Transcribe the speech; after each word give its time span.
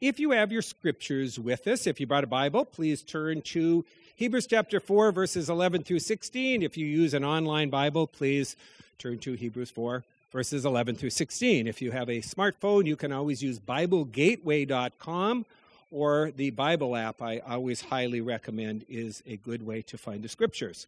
If 0.00 0.20
you 0.20 0.30
have 0.30 0.52
your 0.52 0.62
scriptures 0.62 1.40
with 1.40 1.66
us, 1.66 1.88
if 1.88 1.98
you 1.98 2.06
brought 2.06 2.22
a 2.22 2.28
Bible, 2.28 2.64
please 2.64 3.02
turn 3.02 3.42
to 3.42 3.84
Hebrews 4.14 4.46
chapter 4.46 4.78
4, 4.78 5.10
verses 5.10 5.50
11 5.50 5.82
through 5.82 5.98
16. 5.98 6.62
If 6.62 6.76
you 6.76 6.86
use 6.86 7.14
an 7.14 7.24
online 7.24 7.68
Bible, 7.68 8.06
please 8.06 8.54
turn 8.98 9.18
to 9.18 9.32
Hebrews 9.32 9.70
4, 9.70 10.04
verses 10.30 10.64
11 10.64 10.94
through 10.94 11.10
16. 11.10 11.66
If 11.66 11.82
you 11.82 11.90
have 11.90 12.08
a 12.08 12.20
smartphone, 12.20 12.86
you 12.86 12.94
can 12.94 13.10
always 13.10 13.42
use 13.42 13.58
BibleGateway.com 13.58 15.46
or 15.90 16.30
the 16.30 16.50
Bible 16.50 16.94
app, 16.94 17.20
I 17.20 17.40
always 17.40 17.80
highly 17.80 18.20
recommend, 18.20 18.84
is 18.88 19.24
a 19.26 19.34
good 19.34 19.66
way 19.66 19.82
to 19.82 19.98
find 19.98 20.22
the 20.22 20.28
scriptures. 20.28 20.86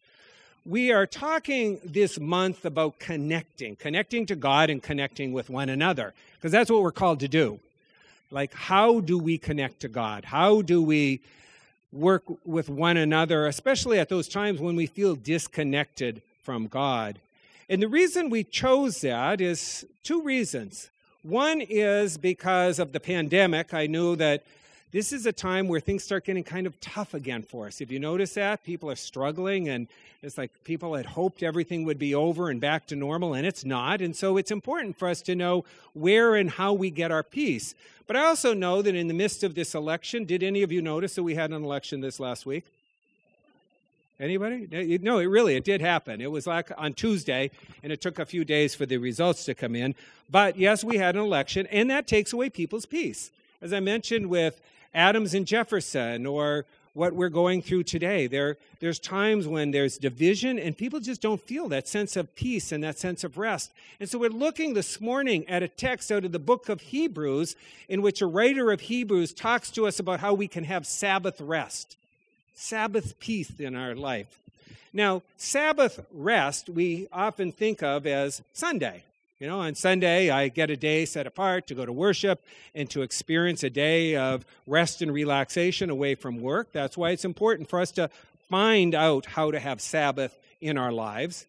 We 0.64 0.92
are 0.92 1.06
talking 1.06 1.80
this 1.84 2.20
month 2.20 2.64
about 2.64 3.00
connecting, 3.00 3.74
connecting 3.74 4.26
to 4.26 4.36
God 4.36 4.70
and 4.70 4.80
connecting 4.80 5.32
with 5.32 5.50
one 5.50 5.68
another, 5.68 6.14
because 6.36 6.52
that's 6.52 6.70
what 6.70 6.82
we're 6.82 6.92
called 6.92 7.18
to 7.20 7.28
do. 7.28 7.58
Like, 8.30 8.54
how 8.54 9.00
do 9.00 9.18
we 9.18 9.38
connect 9.38 9.80
to 9.80 9.88
God? 9.88 10.24
How 10.24 10.62
do 10.62 10.80
we 10.80 11.20
work 11.92 12.22
with 12.44 12.68
one 12.68 12.96
another, 12.96 13.46
especially 13.46 13.98
at 13.98 14.08
those 14.08 14.28
times 14.28 14.60
when 14.60 14.76
we 14.76 14.86
feel 14.86 15.16
disconnected 15.16 16.22
from 16.42 16.68
God? 16.68 17.18
And 17.68 17.82
the 17.82 17.88
reason 17.88 18.30
we 18.30 18.44
chose 18.44 19.00
that 19.00 19.40
is 19.40 19.84
two 20.04 20.22
reasons. 20.22 20.90
One 21.22 21.60
is 21.60 22.18
because 22.18 22.78
of 22.78 22.92
the 22.92 23.00
pandemic. 23.00 23.74
I 23.74 23.86
knew 23.86 24.16
that 24.16 24.44
this 24.92 25.12
is 25.12 25.26
a 25.26 25.32
time 25.32 25.68
where 25.68 25.80
things 25.80 26.02
start 26.02 26.24
getting 26.24 26.42
kind 26.42 26.66
of 26.66 26.80
tough 26.80 27.14
again 27.14 27.42
for 27.42 27.66
us. 27.66 27.80
If 27.80 27.92
you 27.92 28.00
notice 28.00 28.34
that, 28.34 28.64
people 28.64 28.90
are 28.90 28.96
struggling, 28.96 29.68
and 29.68 29.86
it's 30.22 30.36
like 30.36 30.50
people 30.64 30.94
had 30.94 31.06
hoped 31.06 31.42
everything 31.42 31.84
would 31.84 31.98
be 31.98 32.14
over 32.14 32.50
and 32.50 32.60
back 32.60 32.86
to 32.88 32.96
normal, 32.96 33.34
and 33.34 33.46
it's 33.46 33.64
not. 33.64 34.00
And 34.00 34.16
so 34.16 34.36
it's 34.36 34.50
important 34.50 34.98
for 34.98 35.08
us 35.08 35.22
to 35.22 35.34
know 35.36 35.64
where 35.94 36.34
and 36.34 36.50
how 36.50 36.72
we 36.72 36.90
get 36.90 37.12
our 37.12 37.22
peace. 37.22 37.74
But 38.08 38.16
I 38.16 38.24
also 38.24 38.52
know 38.52 38.82
that 38.82 38.96
in 38.96 39.06
the 39.06 39.14
midst 39.14 39.44
of 39.44 39.54
this 39.54 39.76
election, 39.76 40.24
did 40.24 40.42
any 40.42 40.62
of 40.62 40.72
you 40.72 40.82
notice 40.82 41.14
that 41.14 41.22
we 41.22 41.36
had 41.36 41.50
an 41.50 41.62
election 41.62 42.00
this 42.00 42.18
last 42.18 42.44
week? 42.44 42.64
Anybody? 44.18 44.98
No, 45.00 45.18
it 45.18 45.26
really 45.26 45.54
it 45.54 45.64
did 45.64 45.80
happen. 45.80 46.20
It 46.20 46.30
was 46.30 46.46
like 46.46 46.70
on 46.76 46.92
Tuesday, 46.92 47.50
and 47.82 47.92
it 47.92 48.00
took 48.00 48.18
a 48.18 48.26
few 48.26 48.44
days 48.44 48.74
for 48.74 48.84
the 48.84 48.98
results 48.98 49.44
to 49.44 49.54
come 49.54 49.76
in. 49.76 49.94
But 50.28 50.58
yes, 50.58 50.82
we 50.82 50.98
had 50.98 51.14
an 51.14 51.22
election, 51.22 51.68
and 51.68 51.88
that 51.90 52.06
takes 52.06 52.32
away 52.32 52.50
people's 52.50 52.84
peace. 52.84 53.30
As 53.62 53.72
I 53.72 53.80
mentioned 53.80 54.26
with 54.26 54.60
Adams 54.94 55.34
and 55.34 55.46
Jefferson 55.46 56.26
or 56.26 56.64
what 56.94 57.14
we're 57.14 57.28
going 57.28 57.62
through 57.62 57.84
today. 57.84 58.26
There, 58.26 58.56
there's 58.80 58.98
times 58.98 59.46
when 59.46 59.70
there's 59.70 59.96
division 59.98 60.58
and 60.58 60.76
people 60.76 61.00
just 61.00 61.20
don't 61.20 61.40
feel 61.40 61.68
that 61.68 61.86
sense 61.86 62.16
of 62.16 62.34
peace 62.34 62.72
and 62.72 62.82
that 62.82 62.98
sense 62.98 63.22
of 63.22 63.38
rest. 63.38 63.70
And 64.00 64.08
so 64.08 64.18
we're 64.18 64.30
looking 64.30 64.74
this 64.74 65.00
morning 65.00 65.48
at 65.48 65.62
a 65.62 65.68
text 65.68 66.10
out 66.10 66.24
of 66.24 66.32
the 66.32 66.38
book 66.38 66.68
of 66.68 66.80
Hebrews 66.80 67.54
in 67.88 68.02
which 68.02 68.20
a 68.20 68.26
writer 68.26 68.72
of 68.72 68.80
Hebrews 68.80 69.32
talks 69.32 69.70
to 69.72 69.86
us 69.86 70.00
about 70.00 70.20
how 70.20 70.34
we 70.34 70.48
can 70.48 70.64
have 70.64 70.86
Sabbath 70.86 71.40
rest, 71.40 71.96
Sabbath 72.54 73.18
peace 73.20 73.52
in 73.58 73.76
our 73.76 73.94
life. 73.94 74.38
Now, 74.92 75.22
Sabbath 75.36 76.04
rest 76.12 76.68
we 76.68 77.06
often 77.12 77.52
think 77.52 77.82
of 77.82 78.06
as 78.06 78.42
Sunday. 78.52 79.04
You 79.40 79.46
know, 79.46 79.60
on 79.60 79.74
Sunday, 79.74 80.28
I 80.28 80.48
get 80.48 80.68
a 80.68 80.76
day 80.76 81.06
set 81.06 81.26
apart 81.26 81.66
to 81.68 81.74
go 81.74 81.86
to 81.86 81.92
worship 81.94 82.44
and 82.74 82.90
to 82.90 83.00
experience 83.00 83.62
a 83.62 83.70
day 83.70 84.14
of 84.14 84.44
rest 84.66 85.00
and 85.00 85.10
relaxation 85.10 85.88
away 85.88 86.14
from 86.14 86.42
work. 86.42 86.72
That's 86.72 86.94
why 86.94 87.12
it's 87.12 87.24
important 87.24 87.70
for 87.70 87.80
us 87.80 87.90
to 87.92 88.10
find 88.50 88.94
out 88.94 89.24
how 89.24 89.50
to 89.50 89.58
have 89.58 89.80
Sabbath 89.80 90.36
in 90.60 90.76
our 90.76 90.92
lives. 90.92 91.46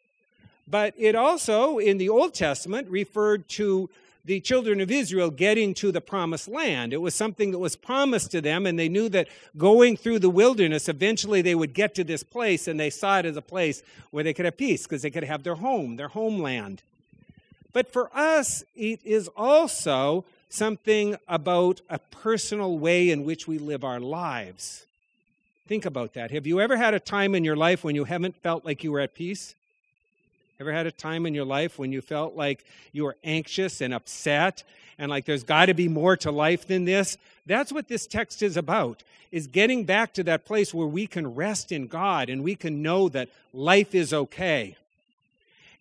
But 0.69 0.93
it 0.97 1.15
also, 1.15 1.79
in 1.79 1.97
the 1.97 2.07
Old 2.07 2.33
Testament, 2.33 2.87
referred 2.87 3.49
to 3.49 3.89
the 4.23 4.39
children 4.39 4.79
of 4.79 4.89
Israel 4.89 5.29
getting 5.29 5.73
to 5.73 5.91
the 5.91 5.99
promised 5.99 6.47
land. 6.47 6.93
It 6.93 7.01
was 7.01 7.13
something 7.13 7.51
that 7.51 7.59
was 7.59 7.75
promised 7.75 8.31
to 8.31 8.39
them, 8.39 8.65
and 8.65 8.79
they 8.79 8.87
knew 8.87 9.09
that 9.09 9.27
going 9.57 9.97
through 9.97 10.19
the 10.19 10.29
wilderness, 10.29 10.87
eventually 10.87 11.41
they 11.41 11.55
would 11.55 11.73
get 11.73 11.93
to 11.95 12.05
this 12.05 12.23
place, 12.23 12.69
and 12.69 12.79
they 12.79 12.89
saw 12.89 13.19
it 13.19 13.25
as 13.25 13.35
a 13.35 13.41
place 13.41 13.83
where 14.11 14.23
they 14.23 14.33
could 14.33 14.45
have 14.45 14.55
peace 14.55 14.83
because 14.83 15.01
they 15.01 15.11
could 15.11 15.25
have 15.25 15.43
their 15.43 15.55
home, 15.55 15.97
their 15.97 16.07
homeland. 16.07 16.83
But 17.73 17.91
for 17.91 18.09
us, 18.15 18.63
it 18.75 18.99
is 19.05 19.29
also 19.35 20.25
something 20.49 21.15
about 21.27 21.81
a 21.89 21.99
personal 21.99 22.77
way 22.77 23.09
in 23.09 23.23
which 23.23 23.47
we 23.47 23.57
live 23.57 23.83
our 23.83 23.99
lives. 23.99 24.85
Think 25.67 25.85
about 25.85 26.13
that. 26.15 26.31
Have 26.31 26.45
you 26.45 26.59
ever 26.59 26.75
had 26.75 26.93
a 26.93 26.99
time 26.99 27.33
in 27.33 27.45
your 27.45 27.55
life 27.55 27.83
when 27.83 27.95
you 27.95 28.03
haven't 28.03 28.35
felt 28.35 28.65
like 28.65 28.83
you 28.83 28.91
were 28.91 28.99
at 28.99 29.13
peace? 29.13 29.55
Ever 30.59 30.73
had 30.73 30.85
a 30.85 30.91
time 30.91 31.25
in 31.25 31.33
your 31.33 31.45
life 31.45 31.79
when 31.79 31.91
you 31.91 32.01
felt 32.01 32.35
like 32.35 32.65
you 32.91 33.05
were 33.05 33.15
anxious 33.23 33.81
and 33.81 33.93
upset 33.93 34.63
and 34.99 35.09
like 35.09 35.25
there's 35.25 35.43
got 35.43 35.67
to 35.67 35.73
be 35.73 35.87
more 35.87 36.17
to 36.17 36.31
life 36.31 36.67
than 36.67 36.85
this? 36.85 37.17
That's 37.45 37.71
what 37.71 37.87
this 37.87 38.05
text 38.05 38.43
is 38.43 38.57
about. 38.57 39.01
Is 39.31 39.47
getting 39.47 39.85
back 39.85 40.13
to 40.15 40.23
that 40.25 40.45
place 40.45 40.73
where 40.73 40.85
we 40.85 41.07
can 41.07 41.33
rest 41.33 41.71
in 41.71 41.87
God 41.87 42.29
and 42.29 42.43
we 42.43 42.55
can 42.55 42.81
know 42.81 43.07
that 43.09 43.29
life 43.53 43.95
is 43.95 44.13
okay. 44.13 44.75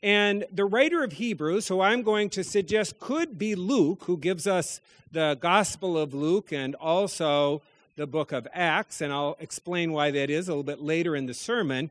And 0.02 0.46
the 0.50 0.64
writer 0.64 1.04
of 1.04 1.12
Hebrews, 1.12 1.68
who 1.68 1.80
I'm 1.80 2.02
going 2.02 2.30
to 2.30 2.42
suggest 2.42 2.98
could 2.98 3.38
be 3.38 3.54
Luke, 3.54 4.04
who 4.04 4.16
gives 4.16 4.46
us 4.46 4.80
the 5.12 5.36
Gospel 5.40 5.98
of 5.98 6.14
Luke 6.14 6.52
and 6.52 6.74
also 6.76 7.60
the 7.96 8.06
book 8.06 8.32
of 8.32 8.48
Acts, 8.54 9.02
and 9.02 9.12
I'll 9.12 9.36
explain 9.40 9.92
why 9.92 10.10
that 10.10 10.30
is 10.30 10.48
a 10.48 10.52
little 10.52 10.62
bit 10.62 10.80
later 10.80 11.14
in 11.14 11.26
the 11.26 11.34
sermon, 11.34 11.90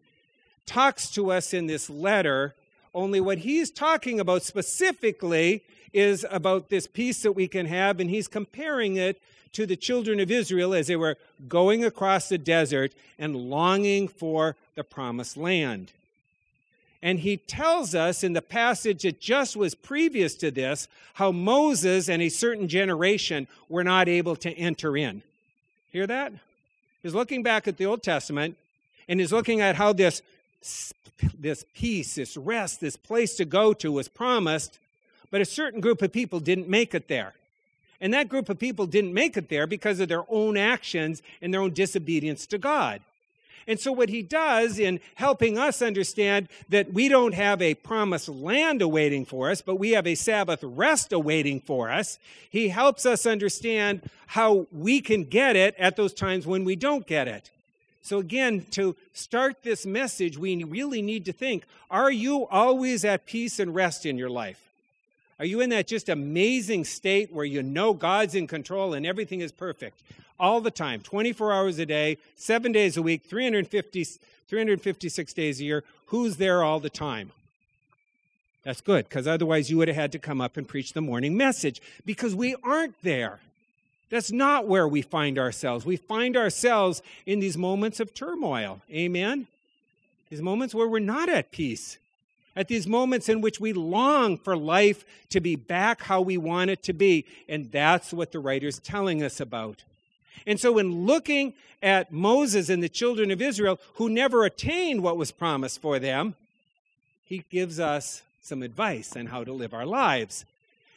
talks 0.66 1.12
to 1.12 1.32
us 1.32 1.54
in 1.54 1.68
this 1.68 1.88
letter. 1.88 2.56
Only 2.96 3.22
what 3.22 3.40
he's 3.40 3.70
talking 3.70 4.20
about 4.20 4.42
specifically 4.42 5.62
is 5.94 6.26
about 6.32 6.70
this 6.70 6.88
peace 6.88 7.22
that 7.22 7.34
we 7.34 7.48
can 7.48 7.68
have, 7.68 8.00
and 8.00 8.10
he's 8.10 8.28
comparing 8.28 8.96
it 8.96 9.22
to 9.54 9.68
the 9.68 9.76
children 9.76 10.20
of 10.20 10.32
Israel 10.32 10.74
as 10.74 10.88
they 10.88 10.96
were 10.96 11.18
going 11.48 11.84
across 11.86 12.30
the 12.30 12.38
desert 12.40 12.94
and 13.20 13.36
longing 13.36 14.08
for 14.08 14.56
the 14.74 14.84
promised 14.84 15.38
land. 15.38 15.92
And 17.02 17.20
he 17.20 17.38
tells 17.38 17.96
us 17.96 18.24
in 18.24 18.34
the 18.34 18.42
passage 18.42 19.04
that 19.04 19.22
just 19.22 19.56
was 19.56 19.74
previous 19.74 20.36
to 20.36 20.52
this 20.52 20.88
how 21.14 21.32
Moses 21.32 22.10
and 22.10 22.22
a 22.22 22.30
certain 22.30 22.68
generation 22.68 23.48
were 23.70 23.84
not 23.84 24.10
able 24.10 24.36
to 24.38 24.52
enter 24.52 24.98
in. 24.98 25.22
Hear 25.92 26.08
that? 26.08 26.34
He's 27.02 27.16
looking 27.16 27.42
back 27.42 27.68
at 27.68 27.78
the 27.78 27.86
Old 27.86 28.04
Testament 28.04 28.58
and 29.08 29.20
he's 29.20 29.32
looking 29.32 29.62
at 29.62 29.76
how 29.76 29.94
this, 29.94 30.22
this 31.38 31.66
peace, 31.74 32.16
this 32.16 32.36
rest, 32.36 32.82
this 32.82 32.98
place 32.98 33.36
to 33.38 33.46
go 33.46 33.74
to 33.74 33.92
was 33.92 34.08
promised, 34.10 34.78
but 35.32 35.42
a 35.42 35.46
certain 35.46 35.80
group 35.80 36.02
of 36.02 36.12
people 36.12 36.40
didn't 36.40 36.68
make 36.68 36.94
it 36.94 37.08
there. 37.08 37.34
And 38.02 38.14
that 38.14 38.30
group 38.30 38.50
of 38.50 38.60
people 38.60 38.86
didn't 38.86 39.14
make 39.14 39.36
it 39.38 39.50
there 39.50 39.68
because 39.68 40.00
of 40.00 40.10
their 40.10 40.24
own 40.30 40.58
actions 40.58 41.22
and 41.42 41.54
their 41.54 41.62
own 41.62 41.74
disobedience 41.74 42.46
to 42.48 42.58
God. 42.58 43.02
And 43.70 43.80
so, 43.80 43.92
what 43.92 44.10
he 44.10 44.24
does 44.24 44.80
in 44.80 45.00
helping 45.14 45.60
us 45.60 45.84
understand 45.84 46.50
that 46.70 46.92
we 46.92 47.08
don't 47.08 47.36
have 47.36 47.62
a 47.62 47.76
promised 47.76 48.28
land 48.28 48.82
awaiting 48.82 49.26
for 49.26 49.52
us, 49.52 49.62
but 49.62 49.76
we 49.76 49.92
have 49.92 50.08
a 50.08 50.16
Sabbath 50.16 50.64
rest 50.64 51.14
awaiting 51.14 51.62
for 51.62 51.92
us, 51.92 52.18
he 52.50 52.70
helps 52.70 53.06
us 53.06 53.28
understand 53.28 54.02
how 54.26 54.66
we 54.72 55.02
can 55.02 55.24
get 55.24 55.56
it 55.56 55.76
at 55.78 55.98
those 55.98 56.16
times 56.16 56.48
when 56.48 56.64
we 56.64 56.76
don't 56.76 57.06
get 57.06 57.28
it. 57.28 57.52
So, 58.02 58.18
again, 58.18 58.66
to 58.72 58.96
start 59.14 59.62
this 59.62 59.86
message, 59.86 60.36
we 60.36 60.64
really 60.64 61.04
need 61.04 61.26
to 61.26 61.32
think 61.32 61.64
are 61.92 62.12
you 62.12 62.48
always 62.48 63.06
at 63.06 63.28
peace 63.28 63.60
and 63.60 63.76
rest 63.76 64.04
in 64.04 64.18
your 64.18 64.32
life? 64.32 64.68
Are 65.38 65.46
you 65.46 65.62
in 65.62 65.70
that 65.70 65.86
just 65.86 66.10
amazing 66.10 66.86
state 66.86 67.32
where 67.32 67.46
you 67.46 67.62
know 67.62 67.94
God's 67.94 68.34
in 68.34 68.48
control 68.48 68.96
and 68.96 69.06
everything 69.06 69.42
is 69.42 69.52
perfect? 69.52 70.02
All 70.40 70.62
the 70.62 70.72
time, 70.72 71.02
24 71.02 71.54
hours 71.54 71.80
a 71.80 71.86
day, 71.86 72.18
seven 72.36 72.72
days 72.72 72.98
a 72.98 73.02
week, 73.02 73.24
350, 73.24 74.04
356 74.48 75.34
days 75.34 75.60
a 75.60 75.64
year. 75.64 75.84
Who's 76.08 76.38
there 76.38 76.64
all 76.64 76.80
the 76.80 76.90
time? 76.90 77.32
That's 78.64 78.82
good, 78.82 79.08
because 79.08 79.28
otherwise 79.28 79.70
you 79.70 79.78
would 79.78 79.88
have 79.88 79.98
had 79.98 80.12
to 80.12 80.20
come 80.20 80.42
up 80.42 80.58
and 80.58 80.68
preach 80.68 80.94
the 80.94 81.02
morning 81.02 81.38
message, 81.38 81.82
because 82.06 82.36
we 82.36 82.56
aren't 82.64 83.02
there. 83.02 83.40
That's 84.10 84.32
not 84.32 84.68
where 84.68 84.88
we 84.88 85.02
find 85.02 85.38
ourselves. 85.38 85.86
We 85.86 85.98
find 85.98 86.36
ourselves 86.36 87.02
in 87.26 87.40
these 87.40 87.58
moments 87.58 88.00
of 88.00 88.14
turmoil. 88.14 88.82
Amen? 88.92 89.48
These 90.30 90.42
moments 90.42 90.74
where 90.74 90.88
we're 90.88 91.00
not 91.00 91.30
at 91.30 91.52
peace. 91.52 91.98
At 92.56 92.68
these 92.68 92.88
moments 92.88 93.30
in 93.30 93.42
which 93.42 93.60
we 93.60 93.72
long 93.72 94.38
for 94.38 94.58
life 94.58 95.06
to 95.30 95.40
be 95.40 95.56
back 95.56 96.02
how 96.02 96.22
we 96.22 96.38
want 96.38 96.72
it 96.72 96.84
to 96.84 96.94
be. 96.94 97.26
And 97.48 97.72
that's 97.72 98.12
what 98.12 98.32
the 98.32 98.40
writer's 98.40 98.80
telling 98.80 99.24
us 99.24 99.40
about. 99.40 99.84
And 100.46 100.60
so, 100.60 100.78
in 100.78 101.06
looking 101.06 101.54
at 101.82 102.12
Moses 102.12 102.70
and 102.70 102.84
the 102.84 102.90
children 102.90 103.32
of 103.32 103.42
Israel 103.42 103.80
who 103.96 104.10
never 104.10 104.46
attained 104.46 105.02
what 105.02 105.18
was 105.18 105.32
promised 105.32 105.82
for 105.82 106.00
them, 106.00 106.36
he 107.26 107.46
gives 107.50 107.80
us 107.80 108.24
some 108.42 108.64
advice 108.64 109.16
on 109.16 109.28
how 109.28 109.44
to 109.44 109.54
live 109.54 109.74
our 109.74 109.86
lives 109.86 110.46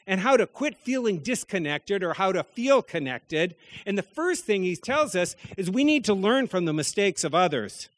and 0.07 0.21
how 0.21 0.37
to 0.37 0.47
quit 0.47 0.77
feeling 0.77 1.19
disconnected 1.19 2.03
or 2.03 2.15
how 2.15 2.33
to 2.33 2.43
feel 2.43 2.83
connected. 2.83 3.55
And 3.87 3.97
the 3.97 4.03
first 4.03 4.45
thing 4.45 4.63
he 4.63 4.75
tells 4.75 5.15
us 5.15 5.37
is 5.57 5.71
we 5.71 5.85
need 5.85 6.05
to 6.07 6.15
learn 6.15 6.49
from 6.49 6.65
the 6.65 6.73
mistakes 6.73 7.25
of 7.25 7.35
others. 7.35 7.89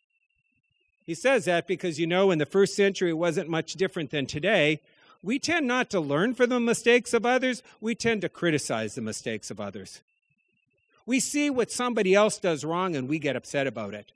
He 1.06 1.14
says 1.14 1.44
that 1.44 1.66
because, 1.66 2.00
you 2.00 2.06
know, 2.06 2.30
in 2.30 2.38
the 2.38 2.46
first 2.46 2.74
century, 2.74 3.10
it 3.10 3.14
wasn't 3.14 3.48
much 3.48 3.74
different 3.74 4.10
than 4.10 4.26
today. 4.26 4.80
We 5.22 5.38
tend 5.38 5.66
not 5.66 5.90
to 5.90 6.00
learn 6.00 6.34
from 6.34 6.50
the 6.50 6.60
mistakes 6.60 7.14
of 7.14 7.24
others, 7.24 7.62
we 7.80 7.94
tend 7.94 8.20
to 8.22 8.28
criticize 8.28 8.94
the 8.94 9.00
mistakes 9.00 9.50
of 9.50 9.60
others. 9.60 10.00
We 11.06 11.20
see 11.20 11.50
what 11.50 11.70
somebody 11.70 12.14
else 12.14 12.38
does 12.38 12.64
wrong 12.64 12.96
and 12.96 13.08
we 13.08 13.18
get 13.18 13.36
upset 13.36 13.66
about 13.66 13.94
it. 13.94 14.10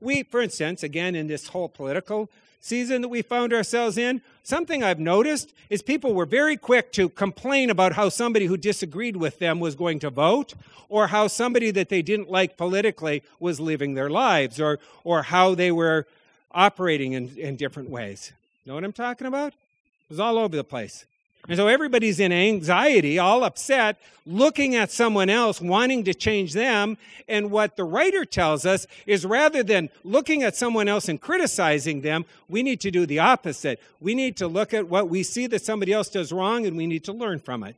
We, 0.00 0.22
for 0.22 0.40
instance, 0.40 0.82
again, 0.82 1.14
in 1.14 1.26
this 1.26 1.48
whole 1.48 1.68
political 1.68 2.28
season 2.60 3.02
that 3.02 3.08
we 3.08 3.22
found 3.22 3.52
ourselves 3.52 3.98
in, 3.98 4.20
something 4.42 4.82
I've 4.82 4.98
noticed 5.00 5.52
is 5.70 5.82
people 5.82 6.14
were 6.14 6.26
very 6.26 6.56
quick 6.56 6.92
to 6.92 7.08
complain 7.08 7.70
about 7.70 7.94
how 7.94 8.08
somebody 8.08 8.46
who 8.46 8.56
disagreed 8.56 9.16
with 9.16 9.38
them 9.38 9.60
was 9.60 9.74
going 9.74 9.98
to 10.00 10.10
vote, 10.10 10.54
or 10.88 11.08
how 11.08 11.26
somebody 11.26 11.70
that 11.70 11.88
they 11.88 12.00
didn't 12.00 12.30
like 12.30 12.56
politically 12.56 13.22
was 13.38 13.60
living 13.60 13.94
their 13.94 14.08
lives, 14.08 14.60
or, 14.60 14.78
or 15.04 15.22
how 15.22 15.54
they 15.54 15.70
were 15.70 16.06
operating 16.52 17.12
in, 17.12 17.36
in 17.36 17.56
different 17.56 17.90
ways. 17.90 18.32
Know 18.64 18.74
what 18.74 18.84
I'm 18.84 18.92
talking 18.92 19.26
about? 19.26 19.48
It 19.48 20.10
was 20.10 20.20
all 20.20 20.38
over 20.38 20.56
the 20.56 20.64
place. 20.64 21.04
And 21.46 21.56
so 21.56 21.66
everybody's 21.66 22.20
in 22.20 22.32
anxiety, 22.32 23.18
all 23.18 23.44
upset, 23.44 23.98
looking 24.26 24.74
at 24.74 24.90
someone 24.90 25.30
else, 25.30 25.60
wanting 25.60 26.04
to 26.04 26.12
change 26.12 26.52
them. 26.52 26.98
And 27.26 27.50
what 27.50 27.76
the 27.76 27.84
writer 27.84 28.24
tells 28.24 28.66
us 28.66 28.86
is 29.06 29.24
rather 29.24 29.62
than 29.62 29.88
looking 30.04 30.42
at 30.42 30.56
someone 30.56 30.88
else 30.88 31.08
and 31.08 31.20
criticizing 31.20 32.02
them, 32.02 32.26
we 32.48 32.62
need 32.62 32.80
to 32.80 32.90
do 32.90 33.06
the 33.06 33.20
opposite. 33.20 33.80
We 34.00 34.14
need 34.14 34.36
to 34.38 34.48
look 34.48 34.74
at 34.74 34.88
what 34.88 35.08
we 35.08 35.22
see 35.22 35.46
that 35.46 35.62
somebody 35.62 35.92
else 35.92 36.08
does 36.08 36.32
wrong 36.32 36.66
and 36.66 36.76
we 36.76 36.86
need 36.86 37.04
to 37.04 37.12
learn 37.12 37.38
from 37.38 37.64
it. 37.64 37.76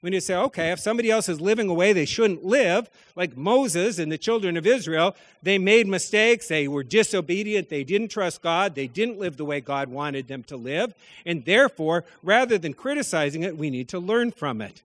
When 0.00 0.14
you 0.14 0.20
say, 0.20 0.34
okay, 0.34 0.72
if 0.72 0.80
somebody 0.80 1.10
else 1.10 1.28
is 1.28 1.42
living 1.42 1.68
a 1.68 1.74
way 1.74 1.92
they 1.92 2.06
shouldn't 2.06 2.44
live, 2.44 2.88
like 3.16 3.36
Moses 3.36 3.98
and 3.98 4.10
the 4.10 4.16
children 4.16 4.56
of 4.56 4.66
Israel, 4.66 5.14
they 5.42 5.58
made 5.58 5.86
mistakes, 5.86 6.48
they 6.48 6.68
were 6.68 6.82
disobedient, 6.82 7.68
they 7.68 7.84
didn't 7.84 8.08
trust 8.08 8.40
God, 8.40 8.74
they 8.74 8.86
didn't 8.86 9.18
live 9.18 9.36
the 9.36 9.44
way 9.44 9.60
God 9.60 9.88
wanted 9.90 10.26
them 10.26 10.42
to 10.44 10.56
live, 10.56 10.94
and 11.26 11.44
therefore, 11.44 12.04
rather 12.22 12.56
than 12.56 12.72
criticizing 12.72 13.42
it, 13.42 13.58
we 13.58 13.68
need 13.68 13.88
to 13.88 13.98
learn 13.98 14.30
from 14.30 14.62
it. 14.62 14.80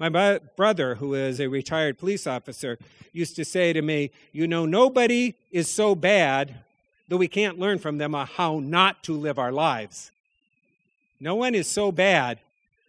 My 0.00 0.38
brother, 0.56 0.96
who 0.96 1.14
is 1.14 1.40
a 1.40 1.48
retired 1.48 1.98
police 1.98 2.26
officer, 2.26 2.78
used 3.12 3.36
to 3.36 3.44
say 3.44 3.72
to 3.72 3.82
me, 3.82 4.10
You 4.32 4.46
know, 4.46 4.66
nobody 4.66 5.34
is 5.52 5.70
so 5.70 5.94
bad 5.94 6.54
that 7.08 7.16
we 7.16 7.28
can't 7.28 7.58
learn 7.58 7.78
from 7.78 7.98
them 7.98 8.14
how 8.14 8.60
not 8.60 9.02
to 9.04 9.12
live 9.12 9.38
our 9.38 9.52
lives. 9.52 10.10
No 11.20 11.34
one 11.34 11.54
is 11.54 11.66
so 11.66 11.90
bad 11.90 12.38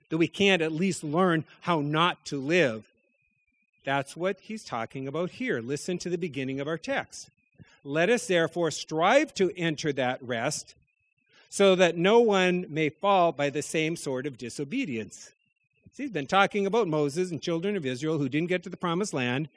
that 0.09 0.17
we 0.17 0.27
can't 0.27 0.61
at 0.61 0.71
least 0.71 1.03
learn 1.03 1.45
how 1.61 1.81
not 1.81 2.25
to 2.25 2.39
live. 2.39 2.87
That's 3.85 4.15
what 4.15 4.37
he's 4.41 4.63
talking 4.63 5.07
about 5.07 5.31
here. 5.31 5.61
Listen 5.61 5.97
to 5.99 6.09
the 6.09 6.17
beginning 6.17 6.59
of 6.59 6.67
our 6.67 6.77
text. 6.77 7.29
Let 7.83 8.09
us 8.09 8.27
therefore 8.27 8.71
strive 8.71 9.33
to 9.35 9.51
enter 9.55 9.93
that 9.93 10.21
rest 10.21 10.75
so 11.49 11.75
that 11.75 11.97
no 11.97 12.19
one 12.19 12.65
may 12.69 12.89
fall 12.89 13.31
by 13.31 13.49
the 13.49 13.61
same 13.61 13.95
sort 13.95 14.25
of 14.25 14.37
disobedience. 14.37 15.31
See, 15.93 16.03
he's 16.03 16.11
been 16.11 16.27
talking 16.27 16.65
about 16.65 16.87
Moses 16.87 17.31
and 17.31 17.41
children 17.41 17.75
of 17.75 17.85
Israel 17.85 18.17
who 18.17 18.29
didn't 18.29 18.49
get 18.49 18.63
to 18.63 18.69
the 18.69 18.77
promised 18.77 19.13
land. 19.13 19.49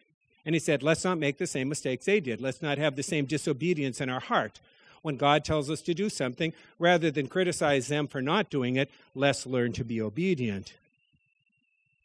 And 0.47 0.55
he 0.55 0.59
said, 0.59 0.83
let's 0.83 1.05
not 1.05 1.19
make 1.19 1.39
the 1.39 1.47
same 1.47 1.69
mistakes 1.69 2.07
they 2.07 2.19
did. 2.19 2.41
Let's 2.41 2.63
not 2.63 2.79
have 2.79 2.97
the 2.97 3.03
same 3.03 3.27
disobedience 3.27 4.01
in 4.01 4.09
our 4.09 4.21
heart 4.21 4.61
when 5.03 5.17
God 5.17 5.45
tells 5.45 5.71
us 5.71 5.83
to 5.83 5.95
do 5.95 6.09
something, 6.09 6.53
rather 6.79 7.11
than 7.11 7.29
criticize 7.29 7.89
them 7.89 8.07
for 8.07 8.23
not 8.23 8.51
doing 8.51 8.77
it, 8.77 8.91
let's 9.15 9.47
learn 9.47 9.73
to 9.73 9.85
be 9.85 10.01
obedient. 10.01 10.75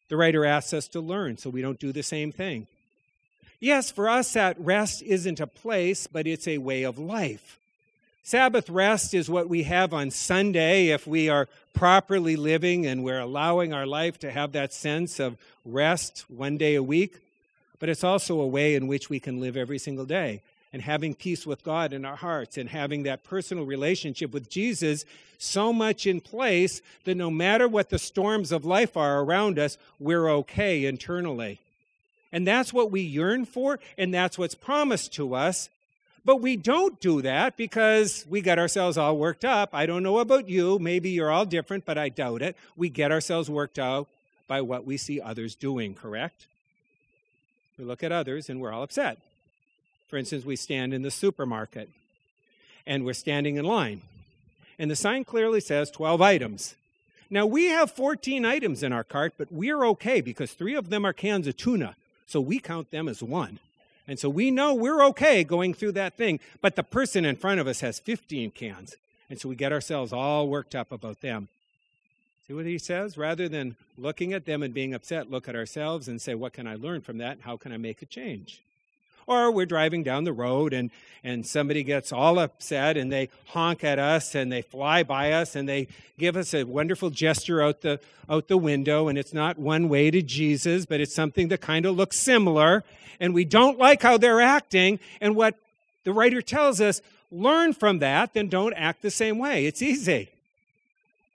The 0.09 0.17
writer 0.17 0.45
asks 0.45 0.73
us 0.73 0.87
to 0.89 0.99
learn 0.99 1.37
so 1.37 1.49
we 1.49 1.61
don't 1.61 1.79
do 1.79 1.91
the 1.91 2.03
same 2.03 2.31
thing. 2.31 2.67
Yes, 3.59 3.89
for 3.91 4.09
us, 4.09 4.33
that 4.33 4.59
rest 4.59 5.01
isn't 5.01 5.39
a 5.39 5.47
place, 5.47 6.07
but 6.07 6.27
it's 6.27 6.47
a 6.47 6.59
way 6.59 6.83
of 6.83 6.99
life. 6.99 7.57
Sabbath 8.23 8.69
rest 8.69 9.13
is 9.13 9.29
what 9.29 9.47
we 9.47 9.63
have 9.63 9.93
on 9.93 10.11
Sunday 10.11 10.87
if 10.87 11.07
we 11.07 11.29
are 11.29 11.47
properly 11.73 12.35
living 12.35 12.85
and 12.85 13.03
we're 13.03 13.19
allowing 13.19 13.73
our 13.73 13.85
life 13.85 14.19
to 14.19 14.31
have 14.31 14.51
that 14.51 14.73
sense 14.73 15.19
of 15.19 15.37
rest 15.65 16.25
one 16.27 16.57
day 16.57 16.75
a 16.75 16.83
week. 16.83 17.19
But 17.79 17.89
it's 17.89 18.03
also 18.03 18.39
a 18.41 18.47
way 18.47 18.75
in 18.75 18.87
which 18.87 19.09
we 19.09 19.19
can 19.19 19.39
live 19.39 19.55
every 19.55 19.77
single 19.77 20.05
day 20.05 20.41
and 20.73 20.81
having 20.81 21.13
peace 21.13 21.45
with 21.45 21.63
God 21.63 21.93
in 21.93 22.05
our 22.05 22.15
hearts 22.15 22.57
and 22.57 22.69
having 22.69 23.03
that 23.03 23.23
personal 23.23 23.65
relationship 23.65 24.33
with 24.33 24.49
Jesus 24.49 25.05
so 25.37 25.71
much 25.71 26.07
in 26.07 26.19
place 26.21 26.81
that 27.05 27.15
no 27.15 27.29
matter 27.29 27.67
what 27.67 27.89
the 27.89 27.99
storms 27.99 28.51
of 28.51 28.65
life 28.65 28.97
are 28.97 29.21
around 29.21 29.59
us, 29.59 29.77
we're 29.99 30.29
okay 30.29 30.85
internally. 30.85 31.59
And 32.31 32.45
that's 32.45 32.73
what 32.73 32.91
we 32.91 33.01
yearn 33.01 33.45
for, 33.45 33.79
and 33.97 34.13
that's 34.13 34.37
what's 34.37 34.55
promised 34.55 35.13
to 35.13 35.33
us. 35.33 35.69
But 36.25 36.41
we 36.41 36.57
don't 36.57 36.99
do 36.99 37.21
that 37.21 37.55
because 37.55 38.25
we 38.29 38.41
get 38.41 38.59
ourselves 38.59 38.97
all 38.97 39.17
worked 39.17 39.45
up. 39.45 39.69
I 39.71 39.85
don't 39.85 40.03
know 40.03 40.19
about 40.19 40.49
you. 40.49 40.77
Maybe 40.77 41.11
you're 41.11 41.31
all 41.31 41.45
different, 41.45 41.85
but 41.85 41.97
I 41.97 42.09
doubt 42.09 42.41
it. 42.41 42.57
We 42.75 42.89
get 42.89 43.13
ourselves 43.13 43.49
worked 43.49 43.79
out 43.79 44.09
by 44.45 44.61
what 44.61 44.85
we 44.85 44.97
see 44.97 45.21
others 45.21 45.55
doing, 45.55 45.93
correct? 45.93 46.47
We 47.77 47.85
look 47.85 48.03
at 48.03 48.11
others 48.11 48.49
and 48.49 48.59
we're 48.59 48.73
all 48.73 48.83
upset. 48.83 49.19
For 50.07 50.17
instance, 50.17 50.45
we 50.45 50.55
stand 50.55 50.93
in 50.93 51.01
the 51.01 51.11
supermarket 51.11 51.89
and 52.85 53.05
we're 53.05 53.13
standing 53.13 53.57
in 53.57 53.65
line. 53.65 54.01
And 54.79 54.89
the 54.89 54.95
sign 54.95 55.23
clearly 55.23 55.59
says 55.59 55.91
12 55.91 56.21
items. 56.21 56.75
Now, 57.29 57.45
we 57.45 57.65
have 57.65 57.91
14 57.91 58.45
items 58.45 58.83
in 58.83 58.93
our 58.93 59.03
cart, 59.03 59.33
but 59.37 59.51
we're 59.51 59.85
okay 59.87 60.21
because 60.21 60.53
three 60.53 60.75
of 60.75 60.89
them 60.89 61.05
are 61.05 61.13
cans 61.13 61.47
of 61.47 61.57
tuna. 61.57 61.95
So 62.25 62.39
we 62.39 62.59
count 62.59 62.91
them 62.91 63.09
as 63.09 63.21
one. 63.21 63.59
And 64.07 64.17
so 64.17 64.29
we 64.29 64.51
know 64.51 64.73
we're 64.73 65.03
okay 65.07 65.43
going 65.43 65.73
through 65.73 65.91
that 65.93 66.15
thing, 66.15 66.39
but 66.61 66.77
the 66.77 66.83
person 66.83 67.25
in 67.25 67.35
front 67.35 67.59
of 67.59 67.67
us 67.67 67.81
has 67.81 67.99
15 67.99 68.51
cans. 68.51 68.95
And 69.29 69.39
so 69.39 69.49
we 69.49 69.55
get 69.55 69.73
ourselves 69.73 70.13
all 70.13 70.47
worked 70.47 70.75
up 70.75 70.93
about 70.93 71.19
them. 71.19 71.49
See 72.47 72.53
what 72.53 72.65
he 72.65 72.77
says? 72.77 73.17
Rather 73.17 73.49
than 73.49 73.75
looking 73.97 74.31
at 74.31 74.45
them 74.45 74.63
and 74.63 74.73
being 74.73 74.93
upset, 74.93 75.29
look 75.29 75.49
at 75.49 75.55
ourselves 75.55 76.07
and 76.07 76.21
say, 76.21 76.33
what 76.33 76.53
can 76.53 76.65
I 76.65 76.75
learn 76.75 77.01
from 77.01 77.17
that? 77.17 77.39
How 77.41 77.57
can 77.57 77.73
I 77.73 77.77
make 77.77 78.01
a 78.01 78.05
change? 78.05 78.61
Or 79.27 79.51
we're 79.51 79.65
driving 79.65 80.03
down 80.03 80.23
the 80.23 80.31
road 80.31 80.71
and, 80.71 80.89
and 81.21 81.45
somebody 81.45 81.83
gets 81.83 82.13
all 82.13 82.39
upset 82.39 82.95
and 82.95 83.11
they 83.11 83.27
honk 83.47 83.83
at 83.83 83.99
us 83.99 84.33
and 84.33 84.49
they 84.49 84.61
fly 84.61 85.03
by 85.03 85.33
us 85.33 85.53
and 85.53 85.67
they 85.67 85.89
give 86.17 86.37
us 86.37 86.53
a 86.53 86.63
wonderful 86.63 87.09
gesture 87.09 87.61
out 87.61 87.81
the, 87.81 87.99
out 88.29 88.47
the 88.47 88.57
window. 88.57 89.09
And 89.09 89.17
it's 89.17 89.33
not 89.33 89.59
one 89.59 89.89
way 89.89 90.09
to 90.11 90.21
Jesus, 90.21 90.85
but 90.85 91.01
it's 91.01 91.13
something 91.13 91.49
that 91.49 91.59
kind 91.59 91.85
of 91.85 91.97
looks 91.97 92.17
similar. 92.17 92.85
And 93.19 93.33
we 93.33 93.43
don't 93.43 93.77
like 93.77 94.01
how 94.01 94.17
they're 94.17 94.39
acting. 94.39 94.97
And 95.19 95.35
what 95.35 95.55
the 96.05 96.13
writer 96.13 96.41
tells 96.41 96.79
us, 96.79 97.01
learn 97.29 97.73
from 97.73 97.99
that, 97.99 98.33
then 98.33 98.47
don't 98.47 98.73
act 98.75 99.01
the 99.01 99.11
same 99.11 99.37
way. 99.37 99.65
It's 99.65 99.81
easy. 99.81 100.29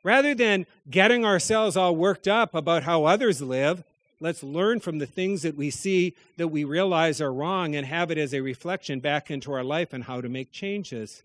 Rather 0.02 0.34
than 0.34 0.64
getting 0.90 1.26
ourselves 1.26 1.76
all 1.76 1.94
worked 1.94 2.26
up 2.26 2.54
about 2.54 2.84
how 2.84 3.04
others 3.04 3.42
live, 3.42 3.84
Let's 4.22 4.44
learn 4.44 4.78
from 4.78 4.98
the 4.98 5.06
things 5.06 5.42
that 5.42 5.56
we 5.56 5.70
see 5.70 6.14
that 6.36 6.46
we 6.46 6.62
realize 6.62 7.20
are 7.20 7.32
wrong 7.32 7.74
and 7.74 7.84
have 7.84 8.12
it 8.12 8.18
as 8.18 8.32
a 8.32 8.40
reflection 8.40 9.00
back 9.00 9.32
into 9.32 9.52
our 9.52 9.64
life 9.64 9.92
and 9.92 10.04
how 10.04 10.20
to 10.20 10.28
make 10.28 10.52
changes. 10.52 11.24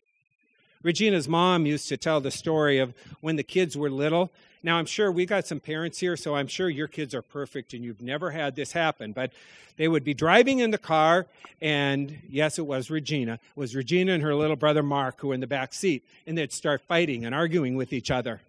Regina's 0.81 1.27
mom 1.27 1.67
used 1.67 1.87
to 1.89 1.97
tell 1.97 2.19
the 2.19 2.31
story 2.31 2.79
of 2.79 2.95
when 3.21 3.35
the 3.35 3.43
kids 3.43 3.77
were 3.77 3.91
little. 3.91 4.31
Now, 4.63 4.79
I'm 4.79 4.87
sure 4.87 5.11
we 5.11 5.27
got 5.27 5.45
some 5.45 5.59
parents 5.59 5.99
here, 5.99 6.17
so 6.17 6.35
I'm 6.35 6.47
sure 6.47 6.69
your 6.69 6.87
kids 6.87 7.13
are 7.13 7.21
perfect 7.21 7.75
and 7.75 7.83
you've 7.83 8.01
never 8.01 8.31
had 8.31 8.55
this 8.55 8.71
happen. 8.71 9.11
But 9.11 9.31
they 9.77 9.87
would 9.87 10.03
be 10.03 10.15
driving 10.15 10.57
in 10.57 10.71
the 10.71 10.79
car, 10.79 11.27
and 11.61 12.17
yes, 12.27 12.57
it 12.57 12.65
was 12.65 12.89
Regina. 12.89 13.33
It 13.33 13.59
was 13.59 13.75
Regina 13.75 14.13
and 14.13 14.23
her 14.23 14.33
little 14.33 14.55
brother 14.55 14.81
Mark 14.81 15.19
who 15.19 15.27
were 15.27 15.35
in 15.35 15.39
the 15.39 15.45
back 15.45 15.75
seat, 15.75 16.01
and 16.25 16.35
they'd 16.35 16.51
start 16.51 16.81
fighting 16.81 17.27
and 17.27 17.35
arguing 17.35 17.75
with 17.75 17.93
each 17.93 18.09
other. 18.09 18.41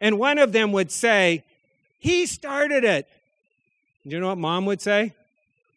And 0.00 0.18
one 0.18 0.38
of 0.38 0.52
them 0.52 0.72
would 0.72 0.90
say, 0.90 1.44
He 1.98 2.24
started 2.24 2.82
it. 2.82 3.06
Do 4.06 4.14
you 4.14 4.20
know 4.20 4.28
what 4.28 4.38
mom 4.38 4.66
would 4.66 4.80
say? 4.80 5.12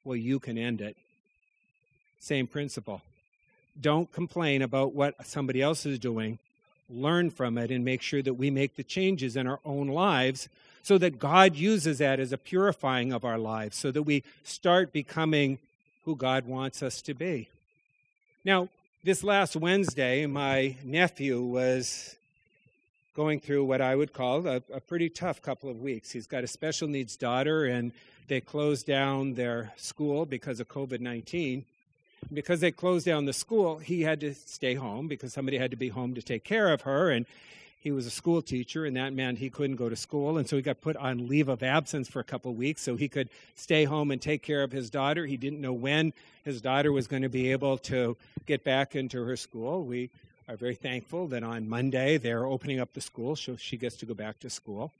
Well, 0.06 0.15
you 0.15 0.39
can 0.39 0.58
end 0.58 0.82
it. 0.82 0.96
Same 2.20 2.48
principle. 2.48 3.01
Don't 3.80 4.12
complain 4.12 4.62
about 4.62 4.94
what 4.94 5.25
somebody 5.25 5.62
else 5.62 5.86
is 5.86 6.00
doing. 6.00 6.39
Learn 6.89 7.30
from 7.30 7.58
it 7.58 7.72
and 7.72 7.84
make 7.84 8.01
sure 8.01 8.22
that 8.22 8.36
we 8.36 8.50
make 8.50 8.75
the 8.75 8.84
changes 8.84 9.36
in 9.36 9.48
our 9.48 9.60
own 9.65 9.88
lives 9.88 10.48
so 10.84 10.98
that 10.98 11.20
God 11.20 11.56
uses 11.56 11.98
that 11.98 12.20
as 12.20 12.32
a 12.32 12.38
purifying 12.38 13.13
of 13.13 13.25
our 13.25 13.38
lives, 13.38 13.77
so 13.77 13.92
that 13.92 14.03
we 14.03 14.24
start 14.44 14.92
becoming 14.92 15.58
who 16.06 16.15
God 16.15 16.46
wants 16.46 16.84
us 16.84 17.01
to 17.03 17.13
be. 17.13 17.50
Now, 18.44 18.68
this 19.03 19.24
last 19.24 19.56
Wednesday, 19.56 20.25
my 20.25 20.75
nephew 20.84 21.42
was 21.42 22.15
going 23.15 23.39
through 23.39 23.63
what 23.65 23.82
I 23.82 23.96
would 23.96 24.13
call 24.13 24.48
a, 24.48 24.62
a, 24.74 24.79
pretty 24.79 25.10
tough 25.10 25.41
couple 25.41 25.70
of 25.70 25.82
weeks. 25.82 26.12
He's 26.12 26.25
got 26.25 26.43
a 26.43 26.48
special 26.48 26.88
needs 26.88 27.15
daughter, 27.15 27.65
and 27.65 27.91
they 28.27 28.41
closed 28.41 28.88
down 28.88 29.36
their 29.36 29.72
school 29.77 30.25
because 30.25 30.60
of 30.60 30.67
COVID 30.67 31.00
19. 31.00 31.65
Because 32.34 32.62
they 32.62 32.72
closed 32.72 33.05
down 33.05 33.25
the 33.25 33.34
school, 33.34 33.77
he 33.77 34.01
had 34.01 34.22
to 34.22 34.34
stay 34.34 34.75
home 34.75 35.08
because 35.08 35.34
somebody 35.34 35.58
had 35.58 35.72
to 35.72 35.77
be 35.77 35.89
home 35.89 36.15
to 36.15 36.22
take 36.22 36.43
care 36.43 36.72
of 36.72 36.82
her. 36.82 37.12
And 37.12 37.25
he 37.82 37.91
was 37.91 38.05
a 38.05 38.10
school 38.10 38.41
teacher, 38.41 38.86
and 38.86 38.96
that 38.96 39.12
meant 39.12 39.39
he 39.39 39.50
couldn't 39.50 39.75
go 39.75 39.89
to 39.89 39.96
school. 39.96 40.38
And 40.38 40.48
so 40.48 40.55
he 40.55 40.62
got 40.62 40.79
put 40.79 40.96
on 40.96 41.27
leave 41.27 41.50
of 41.50 41.62
absence 41.62 42.08
for 42.08 42.22
a 42.22 42.24
couple 42.24 42.50
of 42.50 42.58
weeks 42.58 42.82
so 42.82 42.96
he 42.96 43.10
could 43.10 43.27
stay 43.55 43.84
home 43.84 44.10
and 44.10 44.22
take 44.22 44.41
care 44.41 44.63
of 44.63 44.72
his 44.72 44.89
daughter. 44.89 45.25
He 45.25 45.36
didn't 45.36 45.60
know 45.60 45.74
when 45.74 46.13
his 46.46 46.62
daughter 46.62 46.93
was 46.93 47.08
going 47.08 47.24
to 47.24 47.29
be 47.29 47.51
able 47.51 47.77
to 47.79 48.15
get 48.46 48.63
back 48.63 48.96
into 48.96 49.24
her 49.25 49.36
school. 49.36 49.84
We 49.84 50.10
are 50.48 50.56
very 50.56 50.76
thankful 50.76 51.28
that 51.28 51.44
on 51.44 51.70
Monday 51.70 52.18
they're 52.18 52.46
opening 52.46 52.80
up 52.80 52.94
the 52.94 53.02
school, 53.02 53.36
so 53.36 53.56
she 53.56 53.78
gets 53.78 53.96
to 53.98 54.06
go 54.06 54.14
back 54.14 54.40
to 54.40 54.50
school. 54.50 54.92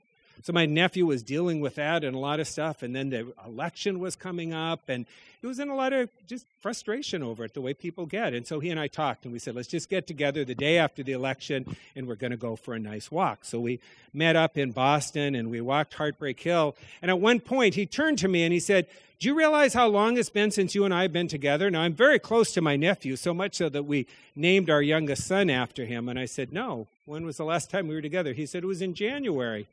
So 0.42 0.52
my 0.52 0.66
nephew 0.66 1.06
was 1.06 1.22
dealing 1.22 1.60
with 1.60 1.76
that 1.76 2.04
and 2.04 2.14
a 2.14 2.18
lot 2.18 2.40
of 2.40 2.48
stuff, 2.48 2.82
and 2.82 2.94
then 2.94 3.10
the 3.10 3.32
election 3.46 3.98
was 3.98 4.16
coming 4.16 4.52
up, 4.52 4.88
and 4.88 5.06
he 5.40 5.46
was 5.46 5.58
in 5.58 5.68
a 5.68 5.74
lot 5.74 5.92
of 5.92 6.10
just 6.26 6.46
frustration 6.60 7.22
over 7.22 7.44
it, 7.44 7.54
the 7.54 7.60
way 7.60 7.74
people 7.74 8.06
get. 8.06 8.34
And 8.34 8.46
so 8.46 8.60
he 8.60 8.70
and 8.70 8.80
I 8.80 8.88
talked, 8.88 9.24
and 9.24 9.32
we 9.32 9.38
said, 9.38 9.54
let's 9.54 9.68
just 9.68 9.90
get 9.90 10.06
together 10.06 10.44
the 10.44 10.54
day 10.54 10.78
after 10.78 11.02
the 11.02 11.12
election, 11.12 11.76
and 11.94 12.06
we're 12.06 12.14
going 12.14 12.30
to 12.30 12.36
go 12.36 12.56
for 12.56 12.74
a 12.74 12.78
nice 12.78 13.10
walk. 13.10 13.44
So 13.44 13.60
we 13.60 13.80
met 14.12 14.36
up 14.36 14.56
in 14.56 14.72
Boston, 14.72 15.34
and 15.34 15.50
we 15.50 15.60
walked 15.60 15.94
Heartbreak 15.94 16.40
Hill. 16.40 16.76
And 17.02 17.10
at 17.10 17.20
one 17.20 17.40
point, 17.40 17.74
he 17.74 17.86
turned 17.86 18.18
to 18.18 18.28
me 18.28 18.42
and 18.42 18.52
he 18.52 18.60
said, 18.60 18.86
do 19.20 19.28
you 19.28 19.34
realize 19.34 19.72
how 19.72 19.86
long 19.86 20.18
it's 20.18 20.28
been 20.28 20.50
since 20.50 20.74
you 20.74 20.84
and 20.84 20.92
I 20.92 21.02
have 21.02 21.12
been 21.12 21.28
together? 21.28 21.70
Now, 21.70 21.82
I'm 21.82 21.94
very 21.94 22.18
close 22.18 22.52
to 22.52 22.60
my 22.60 22.76
nephew, 22.76 23.16
so 23.16 23.32
much 23.32 23.54
so 23.54 23.68
that 23.68 23.84
we 23.84 24.06
named 24.36 24.68
our 24.68 24.82
youngest 24.82 25.26
son 25.26 25.48
after 25.48 25.84
him. 25.86 26.08
And 26.08 26.18
I 26.18 26.26
said, 26.26 26.52
No, 26.52 26.88
when 27.06 27.24
was 27.24 27.36
the 27.36 27.44
last 27.44 27.70
time 27.70 27.88
we 27.88 27.94
were 27.94 28.02
together? 28.02 28.32
He 28.32 28.44
said, 28.44 28.64
It 28.64 28.66
was 28.66 28.82
in 28.82 28.92
January. 28.92 29.66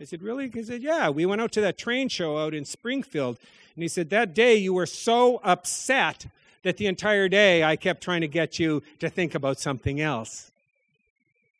I 0.00 0.04
said, 0.04 0.22
Really? 0.22 0.48
He 0.48 0.62
said, 0.62 0.82
Yeah, 0.82 1.10
we 1.10 1.26
went 1.26 1.40
out 1.40 1.52
to 1.52 1.60
that 1.62 1.78
train 1.78 2.08
show 2.08 2.38
out 2.38 2.54
in 2.54 2.64
Springfield. 2.64 3.38
And 3.74 3.82
he 3.82 3.88
said, 3.88 4.10
That 4.10 4.34
day 4.34 4.56
you 4.56 4.74
were 4.74 4.86
so 4.86 5.40
upset 5.44 6.26
that 6.62 6.78
the 6.78 6.86
entire 6.86 7.28
day 7.28 7.62
I 7.62 7.76
kept 7.76 8.02
trying 8.02 8.22
to 8.22 8.28
get 8.28 8.58
you 8.58 8.82
to 9.00 9.08
think 9.08 9.34
about 9.34 9.60
something 9.60 10.00
else. 10.00 10.50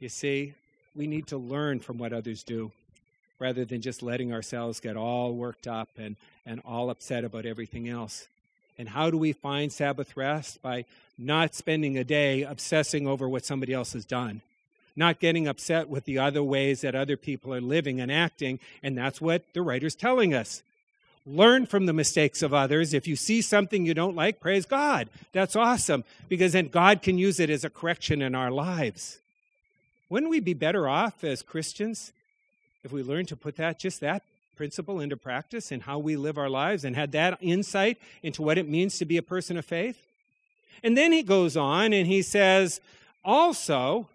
You 0.00 0.08
see, 0.08 0.54
we 0.96 1.06
need 1.06 1.26
to 1.28 1.36
learn 1.36 1.80
from 1.80 1.98
what 1.98 2.12
others 2.12 2.42
do 2.42 2.72
rather 3.38 3.64
than 3.64 3.82
just 3.82 4.02
letting 4.02 4.32
ourselves 4.32 4.80
get 4.80 4.96
all 4.96 5.34
worked 5.34 5.66
up 5.66 5.88
and, 5.98 6.16
and 6.46 6.60
all 6.64 6.90
upset 6.90 7.24
about 7.24 7.46
everything 7.46 7.88
else. 7.88 8.26
And 8.78 8.88
how 8.88 9.10
do 9.10 9.18
we 9.18 9.32
find 9.32 9.72
Sabbath 9.72 10.16
rest? 10.16 10.62
By 10.62 10.84
not 11.18 11.54
spending 11.54 11.98
a 11.98 12.04
day 12.04 12.42
obsessing 12.42 13.06
over 13.06 13.28
what 13.28 13.44
somebody 13.44 13.72
else 13.72 13.92
has 13.92 14.04
done 14.04 14.40
not 14.96 15.20
getting 15.20 15.48
upset 15.48 15.88
with 15.88 16.04
the 16.04 16.18
other 16.18 16.42
ways 16.42 16.82
that 16.82 16.94
other 16.94 17.16
people 17.16 17.52
are 17.52 17.60
living 17.60 18.00
and 18.00 18.12
acting. 18.12 18.60
And 18.82 18.96
that's 18.96 19.20
what 19.20 19.42
the 19.52 19.62
writer's 19.62 19.94
telling 19.94 20.34
us. 20.34 20.62
Learn 21.26 21.66
from 21.66 21.86
the 21.86 21.92
mistakes 21.92 22.42
of 22.42 22.52
others. 22.52 22.92
If 22.92 23.08
you 23.08 23.16
see 23.16 23.40
something 23.40 23.86
you 23.86 23.94
don't 23.94 24.14
like, 24.14 24.40
praise 24.40 24.66
God. 24.66 25.08
That's 25.32 25.56
awesome 25.56 26.04
because 26.28 26.52
then 26.52 26.68
God 26.68 27.02
can 27.02 27.16
use 27.16 27.40
it 27.40 27.50
as 27.50 27.64
a 27.64 27.70
correction 27.70 28.20
in 28.20 28.34
our 28.34 28.50
lives. 28.50 29.18
Wouldn't 30.10 30.30
we 30.30 30.40
be 30.40 30.54
better 30.54 30.86
off 30.86 31.24
as 31.24 31.42
Christians 31.42 32.12
if 32.84 32.92
we 32.92 33.02
learned 33.02 33.28
to 33.28 33.36
put 33.36 33.56
that, 33.56 33.78
just 33.78 34.00
that 34.00 34.22
principle 34.54 35.00
into 35.00 35.16
practice 35.16 35.72
in 35.72 35.80
how 35.80 35.98
we 35.98 36.14
live 36.14 36.38
our 36.38 36.50
lives 36.50 36.84
and 36.84 36.94
had 36.94 37.12
that 37.12 37.38
insight 37.40 37.98
into 38.22 38.42
what 38.42 38.58
it 38.58 38.68
means 38.68 38.98
to 38.98 39.04
be 39.04 39.16
a 39.16 39.22
person 39.22 39.56
of 39.56 39.64
faith? 39.64 40.06
And 40.82 40.96
then 40.96 41.12
he 41.12 41.22
goes 41.22 41.56
on 41.56 41.94
and 41.94 42.06
he 42.06 42.20
says, 42.20 42.80
also, 43.24 44.06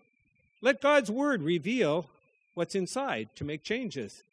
let 0.62 0.82
God's 0.82 1.10
word 1.10 1.42
reveal 1.42 2.06
what's 2.54 2.76
inside 2.76 3.30
to 3.36 3.44
make 3.44 3.64
changes. 3.64 4.24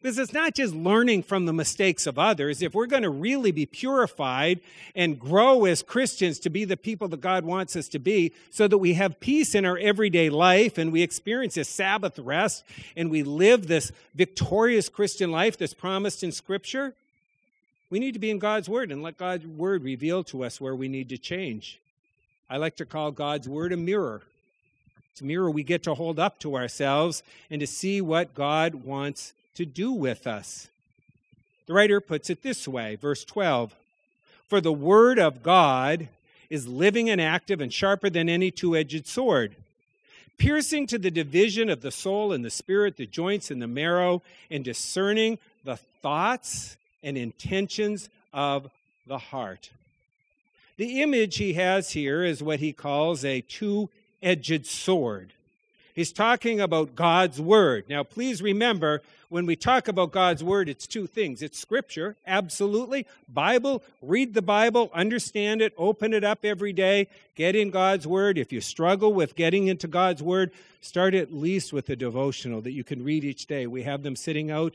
Because 0.00 0.18
it's 0.18 0.32
not 0.32 0.54
just 0.54 0.74
learning 0.74 1.24
from 1.24 1.44
the 1.44 1.52
mistakes 1.52 2.06
of 2.06 2.18
others. 2.18 2.62
If 2.62 2.74
we're 2.74 2.86
going 2.86 3.02
to 3.02 3.10
really 3.10 3.52
be 3.52 3.66
purified 3.66 4.60
and 4.94 5.20
grow 5.20 5.66
as 5.66 5.82
Christians 5.82 6.38
to 6.40 6.50
be 6.50 6.64
the 6.64 6.78
people 6.78 7.08
that 7.08 7.20
God 7.20 7.44
wants 7.44 7.76
us 7.76 7.86
to 7.88 7.98
be, 7.98 8.32
so 8.50 8.66
that 8.66 8.78
we 8.78 8.94
have 8.94 9.20
peace 9.20 9.54
in 9.54 9.66
our 9.66 9.76
everyday 9.76 10.30
life 10.30 10.78
and 10.78 10.90
we 10.90 11.02
experience 11.02 11.58
a 11.58 11.64
Sabbath 11.64 12.18
rest 12.18 12.64
and 12.96 13.10
we 13.10 13.22
live 13.22 13.66
this 13.66 13.92
victorious 14.14 14.88
Christian 14.88 15.30
life 15.30 15.58
that's 15.58 15.74
promised 15.74 16.22
in 16.22 16.32
Scripture, 16.32 16.94
we 17.90 17.98
need 17.98 18.12
to 18.12 18.20
be 18.20 18.30
in 18.30 18.38
God's 18.38 18.70
Word 18.70 18.90
and 18.90 19.02
let 19.02 19.18
God's 19.18 19.46
Word 19.46 19.84
reveal 19.84 20.24
to 20.24 20.44
us 20.44 20.62
where 20.62 20.74
we 20.74 20.88
need 20.88 21.10
to 21.10 21.18
change. 21.18 21.78
I 22.48 22.56
like 22.56 22.76
to 22.76 22.86
call 22.86 23.10
God's 23.10 23.48
Word 23.48 23.72
a 23.72 23.76
mirror. 23.76 24.22
Mirror 25.22 25.50
we 25.50 25.62
get 25.62 25.82
to 25.84 25.94
hold 25.94 26.18
up 26.18 26.38
to 26.40 26.56
ourselves 26.56 27.22
and 27.50 27.60
to 27.60 27.66
see 27.66 28.00
what 28.00 28.34
God 28.34 28.76
wants 28.76 29.32
to 29.54 29.64
do 29.64 29.92
with 29.92 30.26
us. 30.26 30.68
The 31.66 31.74
writer 31.74 32.00
puts 32.00 32.30
it 32.30 32.42
this 32.42 32.66
way, 32.66 32.96
verse 32.96 33.24
12 33.24 33.74
For 34.48 34.60
the 34.60 34.72
word 34.72 35.18
of 35.18 35.42
God 35.42 36.08
is 36.48 36.66
living 36.66 37.08
and 37.08 37.20
active 37.20 37.60
and 37.60 37.72
sharper 37.72 38.10
than 38.10 38.28
any 38.28 38.50
two 38.50 38.76
edged 38.76 39.06
sword, 39.06 39.54
piercing 40.36 40.86
to 40.88 40.98
the 40.98 41.10
division 41.10 41.70
of 41.70 41.80
the 41.80 41.92
soul 41.92 42.32
and 42.32 42.44
the 42.44 42.50
spirit, 42.50 42.96
the 42.96 43.06
joints 43.06 43.50
and 43.50 43.62
the 43.62 43.68
marrow, 43.68 44.22
and 44.50 44.64
discerning 44.64 45.38
the 45.64 45.76
thoughts 45.76 46.76
and 47.02 47.16
intentions 47.16 48.08
of 48.32 48.70
the 49.06 49.18
heart. 49.18 49.70
The 50.76 51.02
image 51.02 51.36
he 51.36 51.52
has 51.54 51.90
here 51.90 52.24
is 52.24 52.42
what 52.42 52.60
he 52.60 52.72
calls 52.72 53.24
a 53.24 53.42
two 53.42 53.90
edged 54.22 54.66
sword. 54.66 55.32
He's 55.94 56.12
talking 56.12 56.60
about 56.60 56.94
God's 56.94 57.40
Word. 57.40 57.84
Now, 57.88 58.02
please 58.02 58.40
remember, 58.40 59.02
when 59.28 59.44
we 59.44 59.56
talk 59.56 59.88
about 59.88 60.12
God's 60.12 60.42
Word, 60.42 60.68
it's 60.68 60.86
two 60.86 61.06
things. 61.06 61.42
It's 61.42 61.58
Scripture, 61.58 62.16
absolutely. 62.26 63.06
Bible, 63.28 63.82
read 64.00 64.34
the 64.34 64.42
Bible, 64.42 64.90
understand 64.94 65.62
it, 65.62 65.72
open 65.76 66.14
it 66.14 66.24
up 66.24 66.44
every 66.44 66.72
day, 66.72 67.08
get 67.34 67.56
in 67.56 67.70
God's 67.70 68.06
Word. 68.06 68.38
If 68.38 68.52
you 68.52 68.60
struggle 68.60 69.12
with 69.12 69.36
getting 69.36 69.66
into 69.66 69.88
God's 69.88 70.22
Word, 70.22 70.52
start 70.80 71.14
at 71.14 71.34
least 71.34 71.72
with 71.72 71.90
a 71.90 71.96
devotional 71.96 72.60
that 72.62 72.72
you 72.72 72.84
can 72.84 73.04
read 73.04 73.24
each 73.24 73.46
day. 73.46 73.66
We 73.66 73.82
have 73.82 74.02
them 74.02 74.16
sitting 74.16 74.50
out 74.50 74.74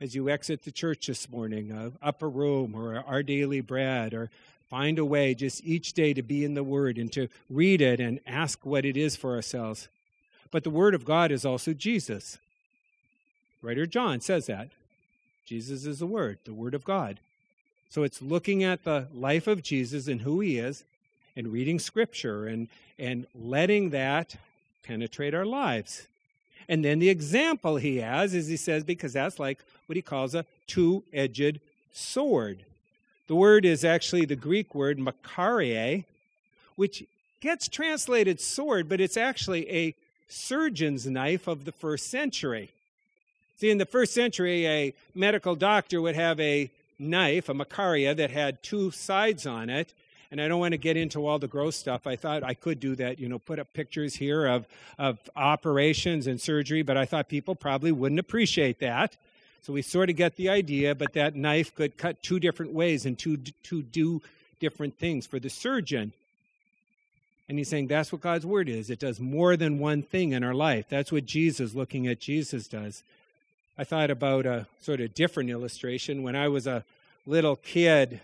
as 0.00 0.14
you 0.14 0.28
exit 0.28 0.64
the 0.64 0.72
church 0.72 1.06
this 1.06 1.30
morning, 1.30 1.72
uh, 1.72 1.90
upper 2.02 2.28
room 2.28 2.74
or 2.74 3.02
our 3.06 3.22
daily 3.22 3.60
bread 3.60 4.12
or 4.12 4.30
Find 4.68 4.98
a 4.98 5.04
way 5.04 5.34
just 5.34 5.64
each 5.64 5.92
day 5.92 6.12
to 6.14 6.22
be 6.22 6.44
in 6.44 6.54
the 6.54 6.64
Word 6.64 6.98
and 6.98 7.12
to 7.12 7.28
read 7.48 7.80
it 7.80 8.00
and 8.00 8.20
ask 8.26 8.66
what 8.66 8.84
it 8.84 8.96
is 8.96 9.14
for 9.14 9.34
ourselves. 9.34 9.88
But 10.50 10.64
the 10.64 10.70
Word 10.70 10.94
of 10.94 11.04
God 11.04 11.30
is 11.30 11.44
also 11.44 11.72
Jesus. 11.72 12.38
Writer 13.62 13.86
John 13.86 14.20
says 14.20 14.46
that. 14.46 14.68
Jesus 15.44 15.86
is 15.86 16.00
the 16.00 16.06
Word, 16.06 16.38
the 16.44 16.52
Word 16.52 16.74
of 16.74 16.84
God. 16.84 17.20
So 17.88 18.02
it's 18.02 18.20
looking 18.20 18.64
at 18.64 18.82
the 18.82 19.06
life 19.14 19.46
of 19.46 19.62
Jesus 19.62 20.08
and 20.08 20.22
who 20.22 20.40
he 20.40 20.58
is 20.58 20.82
and 21.36 21.52
reading 21.52 21.78
Scripture 21.78 22.46
and, 22.46 22.68
and 22.98 23.26
letting 23.34 23.90
that 23.90 24.36
penetrate 24.82 25.34
our 25.34 25.46
lives. 25.46 26.08
And 26.68 26.84
then 26.84 26.98
the 26.98 27.08
example 27.08 27.76
he 27.76 27.98
has 27.98 28.34
is 28.34 28.48
he 28.48 28.56
says, 28.56 28.82
because 28.82 29.12
that's 29.12 29.38
like 29.38 29.58
what 29.86 29.94
he 29.94 30.02
calls 30.02 30.34
a 30.34 30.44
two 30.66 31.04
edged 31.12 31.60
sword. 31.92 32.64
The 33.28 33.34
word 33.34 33.64
is 33.64 33.84
actually 33.84 34.24
the 34.24 34.36
Greek 34.36 34.74
word 34.74 34.98
machaira, 34.98 36.04
which 36.76 37.04
gets 37.40 37.68
translated 37.68 38.40
sword, 38.40 38.88
but 38.88 39.00
it's 39.00 39.16
actually 39.16 39.70
a 39.70 39.94
surgeon's 40.28 41.06
knife 41.06 41.46
of 41.46 41.64
the 41.64 41.72
first 41.72 42.08
century. 42.08 42.70
See, 43.58 43.70
in 43.70 43.78
the 43.78 43.86
first 43.86 44.12
century, 44.12 44.66
a 44.66 44.94
medical 45.14 45.56
doctor 45.56 46.00
would 46.00 46.14
have 46.14 46.38
a 46.40 46.70
knife, 46.98 47.48
a 47.48 47.54
machaira, 47.54 48.14
that 48.16 48.30
had 48.30 48.62
two 48.62 48.90
sides 48.90 49.46
on 49.46 49.70
it. 49.70 49.92
And 50.30 50.40
I 50.40 50.48
don't 50.48 50.60
want 50.60 50.72
to 50.72 50.78
get 50.78 50.96
into 50.96 51.26
all 51.26 51.38
the 51.38 51.46
gross 51.46 51.76
stuff. 51.76 52.06
I 52.06 52.16
thought 52.16 52.42
I 52.42 52.54
could 52.54 52.80
do 52.80 52.96
that, 52.96 53.18
you 53.18 53.28
know, 53.28 53.38
put 53.38 53.58
up 53.58 53.72
pictures 53.72 54.16
here 54.16 54.46
of, 54.46 54.66
of 54.98 55.18
operations 55.36 56.26
and 56.26 56.40
surgery, 56.40 56.82
but 56.82 56.96
I 56.96 57.06
thought 57.06 57.28
people 57.28 57.54
probably 57.54 57.92
wouldn't 57.92 58.18
appreciate 58.18 58.80
that. 58.80 59.16
So 59.62 59.72
we 59.72 59.82
sort 59.82 60.10
of 60.10 60.16
get 60.16 60.36
the 60.36 60.48
idea, 60.48 60.94
but 60.94 61.12
that 61.14 61.34
knife 61.34 61.74
could 61.74 61.96
cut 61.96 62.22
two 62.22 62.38
different 62.38 62.72
ways 62.72 63.04
and 63.04 63.18
to, 63.18 63.36
to 63.36 63.82
do 63.82 64.22
different 64.60 64.96
things 64.98 65.26
for 65.26 65.38
the 65.38 65.50
surgeon. 65.50 66.12
And 67.48 67.58
he's 67.58 67.68
saying 67.68 67.86
that's 67.86 68.12
what 68.12 68.20
God's 68.20 68.46
word 68.46 68.68
is. 68.68 68.90
It 68.90 68.98
does 68.98 69.20
more 69.20 69.56
than 69.56 69.78
one 69.78 70.02
thing 70.02 70.32
in 70.32 70.42
our 70.42 70.54
life. 70.54 70.86
That's 70.88 71.12
what 71.12 71.26
Jesus, 71.26 71.74
looking 71.74 72.06
at 72.06 72.20
Jesus, 72.20 72.66
does. 72.66 73.02
I 73.78 73.84
thought 73.84 74.10
about 74.10 74.46
a 74.46 74.66
sort 74.80 75.00
of 75.00 75.14
different 75.14 75.50
illustration. 75.50 76.22
When 76.22 76.34
I 76.34 76.48
was 76.48 76.66
a 76.66 76.84
little 77.26 77.56
kid, 77.56 78.20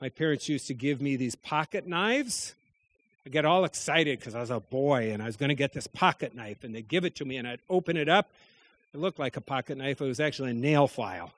my 0.00 0.08
parents 0.08 0.48
used 0.48 0.66
to 0.66 0.74
give 0.74 1.00
me 1.00 1.16
these 1.16 1.34
pocket 1.34 1.86
knives. 1.86 2.54
I 3.24 3.30
get 3.30 3.44
all 3.44 3.64
excited 3.64 4.18
because 4.18 4.34
I 4.34 4.40
was 4.40 4.50
a 4.50 4.60
boy 4.60 5.12
and 5.12 5.22
I 5.22 5.26
was 5.26 5.36
going 5.36 5.48
to 5.48 5.54
get 5.54 5.72
this 5.72 5.86
pocket 5.86 6.34
knife, 6.34 6.64
and 6.64 6.74
they'd 6.74 6.88
give 6.88 7.04
it 7.04 7.14
to 7.16 7.24
me, 7.24 7.36
and 7.36 7.48
I'd 7.48 7.60
open 7.70 7.96
it 7.96 8.08
up, 8.08 8.28
it 8.94 9.00
looked 9.00 9.18
like 9.18 9.36
a 9.36 9.40
pocket 9.40 9.76
knife. 9.76 10.00
It 10.00 10.04
was 10.04 10.20
actually 10.20 10.52
a 10.52 10.54
nail 10.54 10.86
file. 10.86 11.32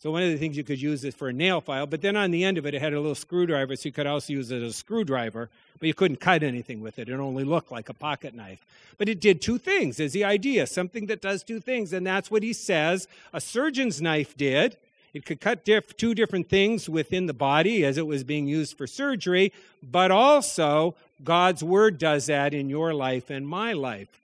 So 0.00 0.10
one 0.10 0.22
of 0.22 0.30
the 0.30 0.38
things 0.38 0.56
you 0.56 0.64
could 0.64 0.80
use 0.80 1.04
is 1.04 1.14
for 1.14 1.28
a 1.28 1.32
nail 1.32 1.60
file, 1.60 1.86
but 1.86 2.02
then 2.02 2.16
on 2.16 2.30
the 2.30 2.44
end 2.44 2.58
of 2.58 2.66
it, 2.66 2.74
it 2.74 2.80
had 2.80 2.92
a 2.92 3.00
little 3.00 3.14
screwdriver, 3.14 3.76
so 3.76 3.86
you 3.86 3.92
could 3.92 4.06
also 4.06 4.32
use 4.32 4.50
it 4.50 4.62
as 4.62 4.70
a 4.70 4.72
screwdriver, 4.72 5.48
but 5.78 5.86
you 5.86 5.94
couldn't 5.94 6.16
cut 6.16 6.42
anything 6.42 6.80
with 6.80 6.98
it. 6.98 7.08
It 7.08 7.14
only 7.14 7.44
looked 7.44 7.70
like 7.70 7.88
a 7.88 7.94
pocket 7.94 8.34
knife. 8.34 8.64
But 8.98 9.08
it 9.08 9.20
did 9.20 9.40
two 9.40 9.58
things, 9.58 10.00
is 10.00 10.12
the 10.12 10.24
idea, 10.24 10.66
something 10.66 11.06
that 11.06 11.20
does 11.20 11.42
two 11.42 11.60
things, 11.60 11.92
and 11.92 12.06
that's 12.06 12.30
what 12.30 12.42
he 12.42 12.52
says 12.52 13.06
a 13.32 13.40
surgeon's 13.40 14.00
knife 14.00 14.36
did. 14.36 14.76
It 15.14 15.24
could 15.24 15.40
cut 15.40 15.64
diff- 15.64 15.96
two 15.96 16.14
different 16.14 16.48
things 16.48 16.88
within 16.88 17.26
the 17.26 17.34
body 17.34 17.84
as 17.84 17.98
it 17.98 18.06
was 18.06 18.24
being 18.24 18.46
used 18.46 18.76
for 18.76 18.86
surgery, 18.86 19.52
but 19.82 20.10
also 20.10 20.94
God's 21.22 21.62
word 21.62 21.98
does 21.98 22.26
that 22.26 22.52
in 22.52 22.68
your 22.68 22.92
life 22.92 23.30
and 23.30 23.46
my 23.46 23.72
life. 23.72 24.20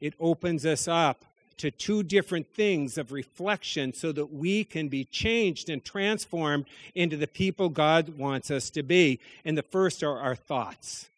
It 0.00 0.14
opens 0.20 0.66
us 0.66 0.86
up 0.86 1.24
to 1.58 1.70
two 1.70 2.02
different 2.02 2.46
things 2.54 2.98
of 2.98 3.12
reflection 3.12 3.92
so 3.92 4.12
that 4.12 4.32
we 4.32 4.64
can 4.64 4.88
be 4.88 5.04
changed 5.04 5.68
and 5.68 5.84
transformed 5.84 6.66
into 6.94 7.16
the 7.16 7.26
people 7.26 7.68
God 7.68 8.18
wants 8.18 8.50
us 8.50 8.70
to 8.70 8.82
be. 8.82 9.20
And 9.44 9.56
the 9.56 9.62
first 9.62 10.02
are 10.02 10.18
our 10.18 10.34
thoughts. 10.34 11.08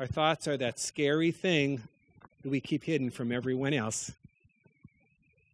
Our 0.00 0.06
thoughts 0.06 0.46
are 0.46 0.56
that 0.56 0.78
scary 0.78 1.32
thing 1.32 1.82
that 2.42 2.50
we 2.50 2.60
keep 2.60 2.84
hidden 2.84 3.10
from 3.10 3.32
everyone 3.32 3.74
else. 3.74 4.12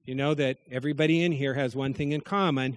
You 0.05 0.15
know 0.15 0.35
that 0.35 0.59
everybody 0.71 1.25
in 1.25 1.33
here 1.33 1.55
has 1.55 1.75
one 1.75 1.95
thing 1.95 2.13
in 2.13 2.21
common. 2.21 2.77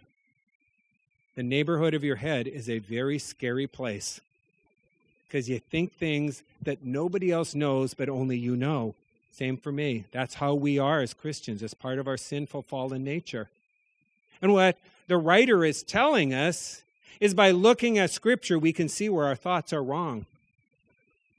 The 1.35 1.43
neighborhood 1.43 1.93
of 1.93 2.03
your 2.03 2.15
head 2.15 2.47
is 2.47 2.69
a 2.69 2.79
very 2.79 3.19
scary 3.19 3.67
place 3.67 4.21
because 5.27 5.49
you 5.49 5.59
think 5.59 5.93
things 5.93 6.41
that 6.61 6.85
nobody 6.85 7.31
else 7.31 7.53
knows, 7.53 7.93
but 7.93 8.07
only 8.07 8.37
you 8.37 8.55
know. 8.55 8.95
Same 9.37 9.55
for 9.55 9.71
me. 9.71 10.05
That's 10.11 10.33
how 10.33 10.55
we 10.55 10.79
are 10.79 10.99
as 10.99 11.13
Christians, 11.13 11.61
as 11.61 11.75
part 11.75 11.99
of 11.99 12.07
our 12.07 12.17
sinful 12.17 12.63
fallen 12.63 13.03
nature. 13.03 13.49
And 14.41 14.51
what 14.51 14.79
the 15.05 15.17
writer 15.17 15.63
is 15.63 15.83
telling 15.83 16.33
us 16.33 16.81
is 17.19 17.35
by 17.35 17.51
looking 17.51 17.99
at 17.99 18.09
Scripture, 18.09 18.57
we 18.57 18.73
can 18.73 18.89
see 18.89 19.09
where 19.09 19.27
our 19.27 19.35
thoughts 19.35 19.71
are 19.73 19.83
wrong. 19.83 20.25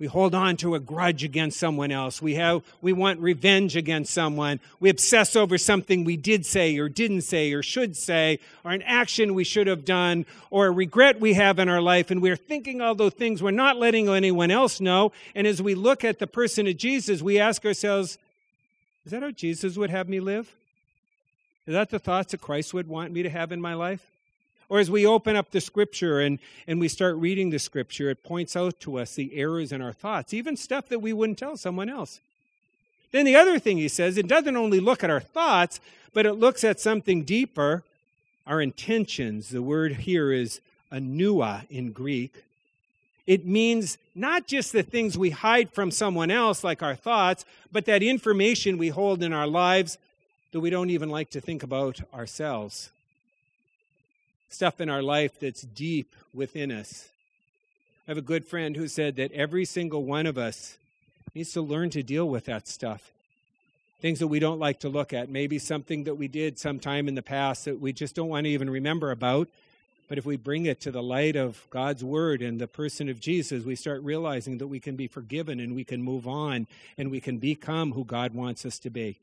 We 0.00 0.06
hold 0.06 0.32
on 0.32 0.56
to 0.58 0.76
a 0.76 0.80
grudge 0.80 1.24
against 1.24 1.58
someone 1.58 1.90
else. 1.90 2.22
We 2.22 2.36
have 2.36 2.62
we 2.80 2.92
want 2.92 3.18
revenge 3.18 3.74
against 3.74 4.14
someone. 4.14 4.60
We 4.78 4.90
obsess 4.90 5.34
over 5.34 5.58
something 5.58 6.04
we 6.04 6.16
did 6.16 6.46
say 6.46 6.78
or 6.78 6.88
didn't 6.88 7.22
say 7.22 7.52
or 7.52 7.64
should 7.64 7.96
say 7.96 8.38
or 8.64 8.70
an 8.70 8.82
action 8.82 9.34
we 9.34 9.42
should 9.42 9.66
have 9.66 9.84
done 9.84 10.24
or 10.50 10.66
a 10.66 10.70
regret 10.70 11.20
we 11.20 11.34
have 11.34 11.58
in 11.58 11.68
our 11.68 11.80
life 11.80 12.12
and 12.12 12.22
we're 12.22 12.36
thinking 12.36 12.80
all 12.80 12.94
those 12.94 13.14
things 13.14 13.42
we're 13.42 13.50
not 13.50 13.76
letting 13.76 14.08
anyone 14.08 14.52
else 14.52 14.80
know 14.80 15.10
and 15.34 15.48
as 15.48 15.60
we 15.60 15.74
look 15.74 16.04
at 16.04 16.20
the 16.20 16.28
person 16.28 16.68
of 16.68 16.76
Jesus 16.76 17.20
we 17.20 17.40
ask 17.40 17.64
ourselves 17.64 18.18
is 19.08 19.12
that 19.12 19.22
how 19.22 19.30
Jesus 19.30 19.78
would 19.78 19.88
have 19.88 20.06
me 20.06 20.20
live? 20.20 20.54
Is 21.66 21.72
that 21.72 21.88
the 21.88 21.98
thoughts 21.98 22.32
that 22.32 22.42
Christ 22.42 22.74
would 22.74 22.86
want 22.88 23.10
me 23.10 23.22
to 23.22 23.30
have 23.30 23.52
in 23.52 23.60
my 23.60 23.72
life? 23.72 24.10
Or 24.68 24.78
as 24.78 24.90
we 24.90 25.06
open 25.06 25.34
up 25.34 25.50
the 25.50 25.60
scripture 25.60 26.20
and, 26.20 26.38
and 26.66 26.78
we 26.78 26.88
start 26.88 27.16
reading 27.16 27.50
the 27.50 27.58
scripture, 27.58 28.10
it 28.10 28.22
points 28.22 28.54
out 28.54 28.78
to 28.80 28.98
us 28.98 29.14
the 29.14 29.34
errors 29.34 29.72
in 29.72 29.80
our 29.80 29.92
thoughts, 29.92 30.34
even 30.34 30.56
stuff 30.56 30.88
that 30.88 31.00
we 31.00 31.12
wouldn't 31.12 31.38
tell 31.38 31.56
someone 31.56 31.88
else. 31.88 32.20
Then 33.10 33.24
the 33.24 33.36
other 33.36 33.58
thing 33.58 33.78
he 33.78 33.88
says, 33.88 34.18
it 34.18 34.28
doesn't 34.28 34.56
only 34.56 34.80
look 34.80 35.02
at 35.02 35.08
our 35.08 35.20
thoughts, 35.20 35.80
but 36.12 36.26
it 36.26 36.34
looks 36.34 36.64
at 36.64 36.80
something 36.80 37.22
deeper, 37.22 37.82
our 38.46 38.60
intentions. 38.60 39.48
The 39.48 39.62
word 39.62 39.92
here 39.92 40.32
is 40.32 40.60
ennoia 40.92 41.66
in 41.70 41.92
Greek. 41.92 42.44
It 43.26 43.46
means 43.46 43.96
not 44.14 44.46
just 44.46 44.72
the 44.72 44.82
things 44.82 45.16
we 45.16 45.30
hide 45.30 45.70
from 45.70 45.90
someone 45.90 46.30
else, 46.30 46.62
like 46.62 46.82
our 46.82 46.96
thoughts, 46.96 47.46
but 47.72 47.86
that 47.86 48.02
information 48.02 48.76
we 48.76 48.88
hold 48.88 49.22
in 49.22 49.32
our 49.32 49.46
lives 49.46 49.96
that 50.52 50.60
we 50.60 50.70
don't 50.70 50.90
even 50.90 51.08
like 51.08 51.30
to 51.30 51.40
think 51.40 51.62
about 51.62 52.00
ourselves 52.12 52.90
stuff 54.48 54.80
in 54.80 54.88
our 54.88 55.02
life 55.02 55.38
that's 55.40 55.62
deep 55.62 56.14
within 56.34 56.70
us. 56.72 57.08
I 58.06 58.10
have 58.10 58.18
a 58.18 58.22
good 58.22 58.46
friend 58.46 58.76
who 58.76 58.88
said 58.88 59.16
that 59.16 59.32
every 59.32 59.64
single 59.64 60.04
one 60.04 60.26
of 60.26 60.38
us 60.38 60.78
needs 61.34 61.52
to 61.52 61.60
learn 61.60 61.90
to 61.90 62.02
deal 62.02 62.28
with 62.28 62.46
that 62.46 62.66
stuff. 62.66 63.12
Things 64.00 64.20
that 64.20 64.28
we 64.28 64.38
don't 64.38 64.58
like 64.58 64.80
to 64.80 64.88
look 64.88 65.12
at, 65.12 65.28
maybe 65.28 65.58
something 65.58 66.04
that 66.04 66.14
we 66.14 66.28
did 66.28 66.58
sometime 66.58 67.08
in 67.08 67.14
the 67.14 67.22
past 67.22 67.64
that 67.66 67.80
we 67.80 67.92
just 67.92 68.14
don't 68.14 68.28
want 68.28 68.44
to 68.44 68.50
even 68.50 68.70
remember 68.70 69.10
about. 69.10 69.48
But 70.08 70.16
if 70.16 70.24
we 70.24 70.36
bring 70.36 70.64
it 70.64 70.80
to 70.82 70.90
the 70.90 71.02
light 71.02 71.36
of 71.36 71.66
God's 71.68 72.02
word 72.02 72.40
and 72.40 72.58
the 72.58 72.66
person 72.66 73.10
of 73.10 73.20
Jesus, 73.20 73.64
we 73.64 73.74
start 73.74 74.02
realizing 74.02 74.56
that 74.58 74.68
we 74.68 74.80
can 74.80 74.96
be 74.96 75.06
forgiven 75.06 75.60
and 75.60 75.74
we 75.74 75.84
can 75.84 76.02
move 76.02 76.26
on 76.26 76.66
and 76.96 77.10
we 77.10 77.20
can 77.20 77.36
become 77.36 77.92
who 77.92 78.04
God 78.04 78.32
wants 78.32 78.64
us 78.64 78.78
to 78.78 78.90
be. 78.90 79.18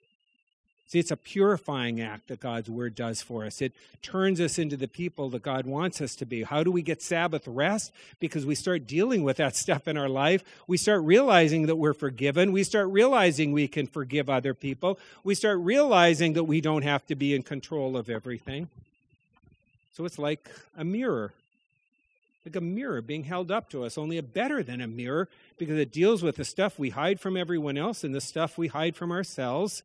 See, 0.88 1.00
it's 1.00 1.12
a 1.12 1.18
purifying 1.18 2.00
act 2.00 2.27
that 2.27 2.39
God's 2.39 2.70
word 2.70 2.94
does 2.94 3.20
for 3.20 3.44
us. 3.44 3.60
It 3.60 3.74
turns 4.04 4.39
us 4.39 4.60
into 4.60 4.77
the 4.77 4.88
people 4.88 5.30
that 5.32 5.42
God 5.42 5.65
wants 5.65 6.00
us 6.00 6.15
to 6.18 6.27
be. 6.27 6.44
How 6.44 6.62
do 6.62 6.70
we 6.70 6.84
get 6.84 7.01
Sabbath 7.01 7.48
rest? 7.48 7.92
Because 8.20 8.46
we 8.46 8.54
start 8.54 8.86
dealing 8.86 9.24
with 9.24 9.38
that 9.38 9.56
stuff 9.56 9.88
in 9.88 9.98
our 9.98 10.10
life. 10.10 10.44
We 10.68 10.77
start 10.77 11.01
realizing 11.01 11.65
that 11.65 11.77
we're 11.77 11.96
forgiven. 11.96 12.51
We 12.51 12.63
start 12.63 12.89
realizing 12.89 13.51
we 13.51 13.68
can 13.68 13.88
forgive 13.88 14.30
other 14.30 14.54
people. 14.54 15.00
We 15.24 15.34
start 15.34 15.58
realizing 15.60 16.34
that 16.34 16.44
we 16.44 16.62
don't 16.62 16.84
have 16.84 17.06
to 17.08 17.15
be 17.15 17.34
in 17.34 17.42
control 17.42 17.98
of 17.98 18.08
everything. 18.08 18.70
So 19.94 20.06
it's 20.06 20.20
like 20.20 20.51
a 20.77 20.84
mirror. 20.84 21.34
Like 22.46 22.58
a 22.58 22.62
mirror 22.62 23.01
being 23.01 23.24
held 23.24 23.50
up 23.50 23.72
to 23.72 23.86
us, 23.86 23.98
only 23.98 24.20
a 24.20 24.24
better 24.24 24.62
than 24.62 24.82
a 24.82 24.88
mirror 24.88 25.30
because 25.58 25.80
it 25.80 25.91
deals 25.91 26.21
with 26.21 26.36
the 26.36 26.45
stuff 26.45 26.78
we 26.78 26.91
hide 26.91 27.19
from 27.19 27.36
everyone 27.36 27.76
else 27.76 28.04
and 28.04 28.13
the 28.13 28.21
stuff 28.21 28.56
we 28.56 28.67
hide 28.67 28.95
from 28.95 29.12
ourselves 29.12 29.82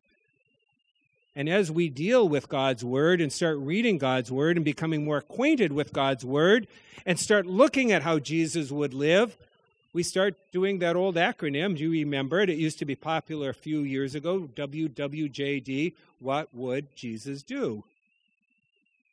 and 1.35 1.47
as 1.47 1.71
we 1.71 1.89
deal 1.89 2.27
with 2.27 2.49
God's 2.49 2.83
Word 2.83 3.21
and 3.21 3.31
start 3.31 3.57
reading 3.57 3.97
God's 3.97 4.31
Word 4.31 4.57
and 4.57 4.65
becoming 4.65 5.05
more 5.05 5.17
acquainted 5.17 5.71
with 5.71 5.93
God's 5.93 6.25
Word 6.25 6.67
and 7.05 7.17
start 7.17 7.45
looking 7.45 7.91
at 7.91 8.03
how 8.03 8.19
Jesus 8.19 8.71
would 8.71 8.93
live, 8.93 9.37
we 9.93 10.03
start 10.03 10.35
doing 10.51 10.79
that 10.79 10.95
old 10.95 11.15
acronym. 11.15 11.77
Do 11.77 11.83
you 11.83 11.91
remember 11.91 12.39
it? 12.39 12.49
It 12.49 12.57
used 12.57 12.79
to 12.79 12.85
be 12.85 12.95
popular 12.95 13.49
a 13.49 13.53
few 13.53 13.79
years 13.79 14.15
ago 14.15 14.49
WWJD. 14.55 15.93
What 16.19 16.53
would 16.53 16.95
Jesus 16.95 17.43
do? 17.43 17.83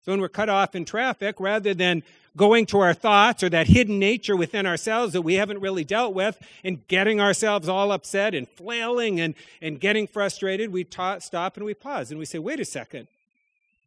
So 0.04 0.12
when 0.12 0.20
we're 0.20 0.28
cut 0.28 0.48
off 0.48 0.74
in 0.74 0.84
traffic, 0.84 1.38
rather 1.38 1.74
than 1.74 2.02
going 2.36 2.66
to 2.66 2.78
our 2.78 2.94
thoughts 2.94 3.42
or 3.42 3.48
that 3.50 3.66
hidden 3.66 3.98
nature 3.98 4.36
within 4.36 4.64
ourselves 4.64 5.12
that 5.12 5.22
we 5.22 5.34
haven't 5.34 5.60
really 5.60 5.84
dealt 5.84 6.14
with 6.14 6.38
and 6.64 6.86
getting 6.88 7.20
ourselves 7.20 7.68
all 7.68 7.92
upset 7.92 8.34
and 8.34 8.48
flailing 8.48 9.20
and, 9.20 9.34
and 9.60 9.80
getting 9.80 10.06
frustrated, 10.06 10.72
we 10.72 10.84
ta- 10.84 11.18
stop 11.18 11.56
and 11.56 11.66
we 11.66 11.74
pause 11.74 12.10
and 12.10 12.18
we 12.18 12.24
say, 12.24 12.38
wait 12.38 12.60
a 12.60 12.64
second. 12.64 13.08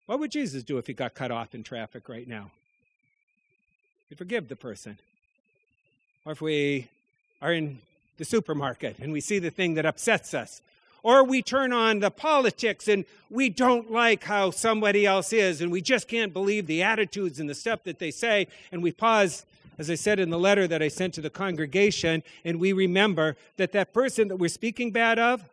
What 0.05 0.19
would 0.19 0.31
Jesus 0.31 0.63
do 0.63 0.77
if 0.77 0.87
he 0.87 0.93
got 0.93 1.13
cut 1.13 1.31
off 1.31 1.55
in 1.55 1.63
traffic 1.63 2.09
right 2.09 2.27
now? 2.27 2.51
He'd 4.09 4.17
forgive 4.17 4.49
the 4.49 4.57
person. 4.57 4.97
Or 6.25 6.33
if 6.33 6.41
we 6.41 6.89
are 7.41 7.53
in 7.53 7.79
the 8.17 8.25
supermarket 8.25 8.99
and 8.99 9.13
we 9.13 9.21
see 9.21 9.39
the 9.39 9.49
thing 9.49 9.75
that 9.75 9.85
upsets 9.85 10.33
us 10.33 10.61
or 11.03 11.23
we 11.23 11.41
turn 11.41 11.73
on 11.73 11.99
the 11.99 12.11
politics 12.11 12.87
and 12.87 13.05
we 13.29 13.49
don't 13.49 13.91
like 13.91 14.23
how 14.23 14.51
somebody 14.51 15.05
else 15.05 15.33
is 15.33 15.61
and 15.61 15.71
we 15.71 15.81
just 15.81 16.07
can't 16.07 16.33
believe 16.33 16.67
the 16.67 16.83
attitudes 16.83 17.39
and 17.39 17.49
the 17.49 17.55
stuff 17.55 17.83
that 17.83 17.99
they 17.99 18.11
say. 18.11 18.47
And 18.71 18.83
we 18.83 18.91
pause, 18.91 19.45
as 19.77 19.89
I 19.89 19.95
said 19.95 20.19
in 20.19 20.29
the 20.29 20.39
letter 20.39 20.67
that 20.67 20.81
I 20.81 20.87
sent 20.87 21.13
to 21.15 21.21
the 21.21 21.29
congregation, 21.29 22.23
and 22.45 22.59
we 22.59 22.73
remember 22.73 23.35
that 23.57 23.71
that 23.71 23.93
person 23.93 24.27
that 24.27 24.37
we're 24.37 24.49
speaking 24.49 24.91
bad 24.91 25.17
of, 25.17 25.43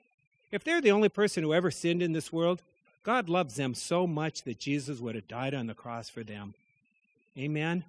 if 0.51 0.65
they're 0.65 0.81
the 0.81 0.93
only 0.93 1.09
person 1.09 1.43
who 1.43 1.55
ever 1.55 1.71
sinned 1.71 2.03
in 2.03 2.13
this 2.13 2.33
world, 2.33 2.63
God 3.03 3.29
loves 3.29 3.55
them 3.55 3.75
so 3.75 4.07
much 4.07 4.43
that 4.43 4.59
Jesus 4.59 4.99
would 4.99 5.15
have 5.15 5.29
died 5.29 5.55
on 5.55 5.67
the 5.67 5.75
cross 5.75 6.09
for 6.09 6.23
them. 6.23 6.55
Amen? 7.39 7.85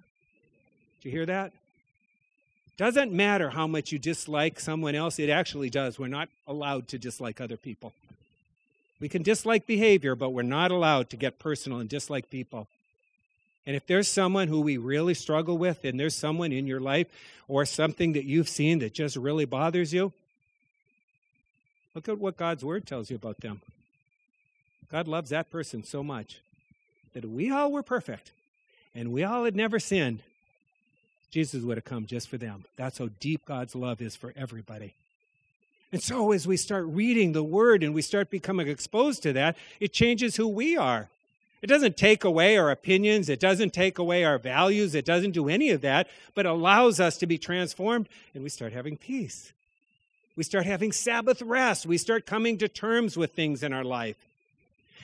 Do 1.02 1.08
you 1.08 1.14
hear 1.14 1.26
that? 1.26 1.52
Doesn't 2.80 3.12
matter 3.12 3.50
how 3.50 3.66
much 3.66 3.92
you 3.92 3.98
dislike 3.98 4.58
someone 4.58 4.94
else, 4.94 5.18
it 5.18 5.28
actually 5.28 5.68
does. 5.68 5.98
We're 5.98 6.06
not 6.06 6.30
allowed 6.48 6.88
to 6.88 6.98
dislike 6.98 7.38
other 7.38 7.58
people. 7.58 7.92
We 9.00 9.10
can 9.10 9.22
dislike 9.22 9.66
behavior, 9.66 10.14
but 10.14 10.30
we're 10.30 10.44
not 10.44 10.70
allowed 10.70 11.10
to 11.10 11.18
get 11.18 11.38
personal 11.38 11.78
and 11.78 11.90
dislike 11.90 12.30
people. 12.30 12.68
And 13.66 13.76
if 13.76 13.86
there's 13.86 14.08
someone 14.08 14.48
who 14.48 14.62
we 14.62 14.78
really 14.78 15.12
struggle 15.12 15.58
with, 15.58 15.84
and 15.84 16.00
there's 16.00 16.14
someone 16.14 16.52
in 16.52 16.66
your 16.66 16.80
life 16.80 17.08
or 17.48 17.66
something 17.66 18.14
that 18.14 18.24
you've 18.24 18.48
seen 18.48 18.78
that 18.78 18.94
just 18.94 19.14
really 19.14 19.44
bothers 19.44 19.92
you, 19.92 20.14
look 21.94 22.08
at 22.08 22.18
what 22.18 22.38
God's 22.38 22.64
word 22.64 22.86
tells 22.86 23.10
you 23.10 23.16
about 23.16 23.42
them. 23.42 23.60
God 24.90 25.06
loves 25.06 25.28
that 25.28 25.50
person 25.50 25.84
so 25.84 26.02
much 26.02 26.40
that 27.12 27.26
we 27.26 27.50
all 27.50 27.72
were 27.72 27.82
perfect 27.82 28.32
and 28.94 29.12
we 29.12 29.22
all 29.22 29.44
had 29.44 29.54
never 29.54 29.78
sinned, 29.78 30.22
Jesus 31.30 31.62
would 31.62 31.76
have 31.76 31.84
come 31.84 32.06
just 32.06 32.28
for 32.28 32.36
them. 32.36 32.64
That's 32.76 32.98
how 32.98 33.10
deep 33.20 33.44
God's 33.44 33.74
love 33.74 34.02
is 34.02 34.16
for 34.16 34.32
everybody. 34.36 34.94
And 35.92 36.02
so, 36.02 36.32
as 36.32 36.46
we 36.46 36.56
start 36.56 36.86
reading 36.86 37.32
the 37.32 37.42
Word 37.42 37.82
and 37.82 37.94
we 37.94 38.02
start 38.02 38.30
becoming 38.30 38.68
exposed 38.68 39.22
to 39.24 39.32
that, 39.32 39.56
it 39.80 39.92
changes 39.92 40.36
who 40.36 40.46
we 40.46 40.76
are. 40.76 41.08
It 41.62 41.66
doesn't 41.66 41.96
take 41.96 42.24
away 42.24 42.56
our 42.56 42.70
opinions, 42.70 43.28
it 43.28 43.40
doesn't 43.40 43.72
take 43.74 43.98
away 43.98 44.24
our 44.24 44.38
values, 44.38 44.94
it 44.94 45.04
doesn't 45.04 45.32
do 45.32 45.48
any 45.48 45.70
of 45.70 45.82
that, 45.82 46.08
but 46.34 46.46
allows 46.46 47.00
us 47.00 47.18
to 47.18 47.26
be 47.26 47.38
transformed 47.38 48.08
and 48.34 48.42
we 48.42 48.48
start 48.48 48.72
having 48.72 48.96
peace. 48.96 49.52
We 50.36 50.44
start 50.44 50.64
having 50.64 50.92
Sabbath 50.92 51.42
rest. 51.42 51.84
We 51.84 51.98
start 51.98 52.24
coming 52.24 52.56
to 52.58 52.68
terms 52.68 53.16
with 53.16 53.32
things 53.32 53.62
in 53.62 53.74
our 53.74 53.84
life. 53.84 54.16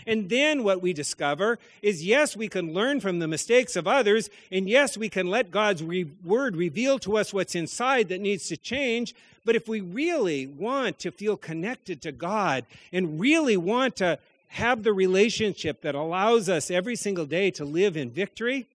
And 0.06 0.28
then 0.28 0.62
what 0.62 0.80
we 0.80 0.92
discover 0.92 1.58
is 1.82 2.04
yes, 2.04 2.36
we 2.36 2.48
can 2.48 2.72
learn 2.72 3.00
from 3.00 3.18
the 3.18 3.26
mistakes 3.26 3.74
of 3.74 3.88
others, 3.88 4.30
and 4.52 4.68
yes, 4.68 4.96
we 4.96 5.08
can 5.08 5.28
let 5.28 5.50
God's 5.50 5.82
re- 5.82 6.10
word 6.24 6.56
reveal 6.56 6.98
to 7.00 7.16
us 7.16 7.34
what's 7.34 7.56
inside 7.56 8.08
that 8.08 8.20
needs 8.20 8.46
to 8.48 8.56
change. 8.56 9.14
But 9.44 9.56
if 9.56 9.68
we 9.68 9.80
really 9.80 10.46
want 10.46 10.98
to 11.00 11.10
feel 11.10 11.36
connected 11.36 12.02
to 12.02 12.12
God 12.12 12.66
and 12.92 13.20
really 13.20 13.56
want 13.56 13.96
to 13.96 14.18
have 14.48 14.84
the 14.84 14.92
relationship 14.92 15.82
that 15.82 15.94
allows 15.94 16.48
us 16.48 16.70
every 16.70 16.96
single 16.96 17.26
day 17.26 17.50
to 17.52 17.64
live 17.64 17.96
in 17.96 18.10
victory, 18.10 18.66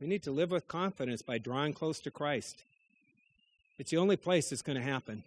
we 0.00 0.06
need 0.06 0.22
to 0.24 0.30
live 0.30 0.50
with 0.50 0.68
confidence 0.68 1.22
by 1.22 1.38
drawing 1.38 1.72
close 1.72 2.00
to 2.00 2.10
Christ. 2.10 2.62
It's 3.78 3.90
the 3.90 3.96
only 3.96 4.16
place 4.16 4.52
it's 4.52 4.62
going 4.62 4.76
to 4.76 4.84
happen. 4.84 5.22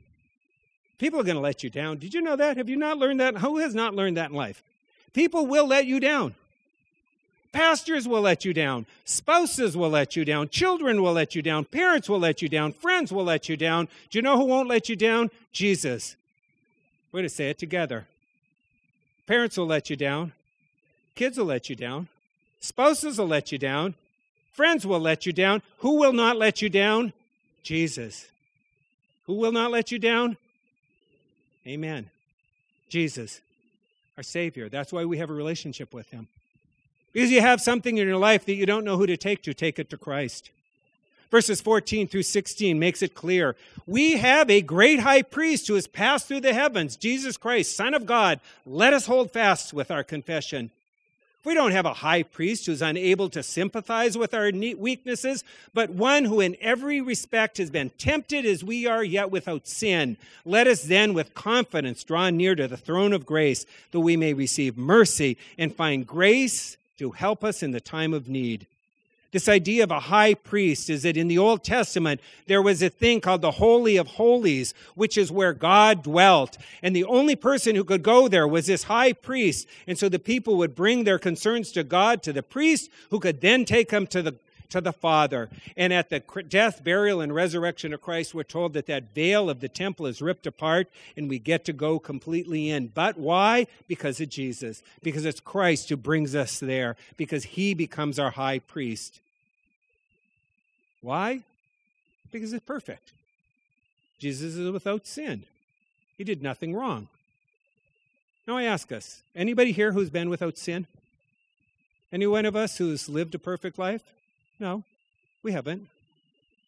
People 1.00 1.20
are 1.20 1.24
going 1.24 1.36
to 1.36 1.42
let 1.42 1.64
you 1.64 1.70
down. 1.70 1.98
Did 1.98 2.14
you 2.14 2.22
know 2.22 2.36
that? 2.36 2.58
Have 2.58 2.70
you 2.70 2.76
not 2.76 2.98
learned 2.98 3.22
that? 3.22 3.38
Who 3.38 3.58
has 3.58 3.74
not 3.74 3.96
learned 3.96 4.18
that 4.18 4.30
in 4.30 4.36
life? 4.36 4.62
People 5.14 5.48
will 5.48 5.66
let 5.66 5.86
you 5.86 6.00
down. 6.00 6.36
Pastors 7.52 8.08
will 8.08 8.22
let 8.22 8.46
you 8.46 8.54
down. 8.54 8.86
Spouses 9.06 9.76
will 9.76 9.90
let 9.90 10.16
you 10.16 10.24
down. 10.24 10.50
Children 10.50 11.02
will 11.02 11.14
let 11.14 11.34
you 11.34 11.42
down. 11.42 11.66
Parents 11.66 12.08
will 12.08 12.20
let 12.20 12.42
you 12.42 12.50
down. 12.50 12.74
Friends 12.74 13.12
will 13.12 13.24
let 13.24 13.50
you 13.50 13.58
down. 13.58 13.88
Do 14.12 14.20
you 14.20 14.22
know 14.22 14.38
who 14.38 14.44
won't 14.44 14.70
let 14.70 14.88
you 14.88 14.96
down? 14.96 15.32
Jesus. 15.52 16.16
We're 17.12 17.20
going 17.20 17.30
to 17.30 17.34
say 17.34 17.50
it 17.50 17.58
together. 17.58 18.06
Parents 19.26 19.58
will 19.58 19.66
let 19.66 19.90
you 19.90 19.96
down. 19.96 20.34
Kids 21.16 21.38
will 21.38 21.46
let 21.46 21.70
you 21.70 21.76
down. 21.76 22.08
Spouses 22.60 23.18
will 23.18 23.28
let 23.28 23.52
you 23.52 23.58
down. 23.58 23.96
Friends 24.54 24.86
will 24.86 25.00
let 25.00 25.26
you 25.26 25.34
down. 25.34 25.62
Who 25.80 25.96
will 25.96 26.14
not 26.14 26.38
let 26.38 26.62
you 26.62 26.70
down? 26.70 27.14
Jesus. 27.64 28.28
Who 29.26 29.34
will 29.34 29.52
not 29.52 29.72
let 29.72 29.92
you 29.92 29.98
down? 29.98 30.38
Amen. 31.70 32.10
Jesus, 32.90 33.42
our 34.18 34.24
Savior. 34.24 34.70
That's 34.70 34.92
why 34.92 35.06
we 35.06 35.20
have 35.20 35.30
a 35.30 35.34
relationship 35.34 35.94
with 35.94 36.10
Him. 36.10 36.28
Because 37.14 37.30
you 37.30 37.42
have 37.42 37.62
something 37.62 37.98
in 37.98 38.08
your 38.08 38.18
life 38.18 38.46
that 38.46 38.56
you 38.56 38.66
don't 38.66 38.84
know 38.84 38.98
who 38.98 39.06
to 39.06 39.18
take 39.18 39.44
to, 39.44 39.54
take 39.54 39.78
it 39.78 39.92
to 39.92 39.98
Christ. 39.98 40.50
Verses 41.30 41.62
14 41.62 42.08
through 42.08 42.24
16 42.24 42.80
makes 42.80 43.04
it 43.04 43.14
clear. 43.14 43.56
We 43.86 44.18
have 44.18 44.50
a 44.50 44.62
great 44.62 45.02
high 45.02 45.22
priest 45.22 45.68
who 45.68 45.76
has 45.76 45.86
passed 45.86 46.28
through 46.28 46.42
the 46.42 46.56
heavens, 46.56 46.98
Jesus 46.98 47.38
Christ, 47.38 47.76
Son 47.76 47.94
of 47.94 48.08
God. 48.08 48.40
Let 48.66 48.94
us 48.94 49.06
hold 49.06 49.32
fast 49.32 49.72
with 49.72 49.92
our 49.92 50.04
confession. 50.04 50.72
We 51.46 51.54
don't 51.54 51.72
have 51.72 51.86
a 51.86 51.94
high 51.94 52.24
priest 52.24 52.66
who's 52.66 52.82
unable 52.82 53.30
to 53.30 53.42
sympathize 53.42 54.18
with 54.18 54.34
our 54.34 54.52
weaknesses, 54.52 55.46
but 55.74 55.90
one 55.90 56.26
who 56.26 56.42
in 56.42 56.58
every 56.60 57.00
respect 57.00 57.60
has 57.60 57.70
been 57.70 57.92
tempted 57.92 58.46
as 58.46 58.62
we 58.62 58.86
are, 58.86 59.04
yet 59.04 59.32
without 59.32 59.66
sin. 59.66 60.18
Let 60.44 60.68
us 60.68 60.84
then 60.84 61.14
with 61.14 61.34
confidence 61.34 62.04
draw 62.04 62.30
near 62.30 62.56
to 62.56 62.68
the 62.68 62.76
throne 62.76 63.14
of 63.14 63.26
grace, 63.26 63.66
that 63.92 64.02
we 64.02 64.18
may 64.18 64.34
receive 64.34 64.78
mercy 64.78 65.38
and 65.58 65.74
find 65.74 66.06
grace 66.06 66.76
to 66.98 67.12
help 67.12 67.46
us 67.46 67.64
in 67.64 67.72
the 67.72 67.80
time 67.80 68.14
of 68.14 68.28
need. 68.28 68.68
This 69.32 69.48
idea 69.48 69.84
of 69.84 69.92
a 69.92 70.00
high 70.00 70.34
priest 70.34 70.90
is 70.90 71.04
that 71.04 71.16
in 71.16 71.28
the 71.28 71.38
Old 71.38 71.64
Testament, 71.64 72.20
there 72.48 72.64
was 72.64 72.82
a 72.82 72.90
thing 72.90 73.22
called 73.22 73.42
the 73.42 73.52
Holy 73.52 73.96
of 73.96 74.08
Holies, 74.08 74.74
which 74.96 75.18
is 75.18 75.32
where 75.32 75.54
God 75.54 76.04
dwelt. 76.04 76.58
And 76.82 76.96
the 76.96 77.04
only 77.04 77.36
person 77.36 77.76
who 77.76 77.84
could 77.84 78.02
go 78.02 78.28
there 78.28 78.48
was 78.48 78.66
this 78.66 78.84
high 78.84 79.14
priest. 79.14 79.68
And 79.86 80.00
so 80.00 80.10
the 80.10 80.18
people 80.18 80.58
would 80.58 80.74
bring 80.74 81.04
their 81.04 81.20
concerns 81.20 81.72
to 81.74 81.84
God, 81.84 82.24
to 82.24 82.34
the 82.34 82.42
priest, 82.42 82.90
who 83.12 83.20
could 83.20 83.42
then 83.42 83.66
take 83.66 83.90
them 83.90 84.08
to 84.08 84.24
the 84.24 84.36
to 84.70 84.82
the 84.82 84.94
Father. 84.94 85.50
And 85.76 85.92
at 85.92 86.10
the 86.10 86.22
death, 86.48 86.84
burial, 86.84 87.22
and 87.22 87.34
resurrection 87.34 87.94
of 87.94 88.02
Christ, 88.02 88.34
we're 88.34 88.44
told 88.44 88.74
that 88.74 88.86
that 88.88 89.14
veil 89.14 89.50
of 89.50 89.60
the 89.60 89.70
temple 89.70 90.06
is 90.06 90.22
ripped 90.22 90.48
apart 90.48 90.88
and 91.18 91.30
we 91.30 91.40
get 91.40 91.66
to 91.66 91.74
go 91.74 92.00
completely 92.00 92.70
in. 92.70 92.88
But 92.88 93.18
why? 93.18 93.68
Because 93.88 94.22
of 94.22 94.30
Jesus. 94.30 94.82
Because 95.04 95.26
it's 95.26 95.40
Christ 95.40 95.90
who 95.90 95.98
brings 95.98 96.36
us 96.36 96.60
there. 96.60 96.96
Because 97.18 97.44
he 97.44 97.74
becomes 97.74 98.20
our 98.20 98.32
high 98.32 98.60
priest. 98.60 99.20
Why? 101.02 101.42
Because 102.32 102.54
it's 102.54 102.66
perfect. 102.66 103.12
Jesus 104.20 104.56
is 104.56 104.72
without 104.72 105.08
sin. 105.08 105.44
He 106.18 106.24
did 106.24 106.44
nothing 106.44 106.76
wrong. 106.76 107.08
Now 108.46 108.58
I 108.58 108.64
ask 108.64 108.92
us, 108.92 109.22
anybody 109.36 109.72
here 109.72 109.94
who's 109.94 110.10
been 110.10 110.30
without 110.30 110.58
sin? 110.58 110.88
Any 112.12 112.28
one 112.28 112.46
of 112.46 112.56
us 112.56 112.78
who's 112.78 113.08
lived 113.08 113.36
a 113.36 113.40
perfect 113.40 113.78
life? 113.78 114.02
No, 114.60 114.84
we 115.42 115.52
haven't. 115.52 115.88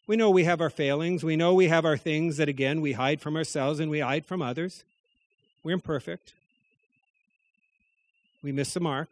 We 0.07 0.15
know 0.15 0.29
we 0.29 0.45
have 0.45 0.61
our 0.61 0.69
failings. 0.69 1.23
We 1.23 1.35
know 1.35 1.53
we 1.53 1.67
have 1.67 1.85
our 1.85 1.97
things 1.97 2.37
that, 2.37 2.49
again, 2.49 2.81
we 2.81 2.93
hide 2.93 3.21
from 3.21 3.35
ourselves 3.35 3.79
and 3.79 3.91
we 3.91 3.99
hide 3.99 4.25
from 4.25 4.41
others. 4.41 4.83
We're 5.63 5.73
imperfect. 5.73 6.33
We 8.43 8.51
miss 8.51 8.73
the 8.73 8.79
mark. 8.79 9.09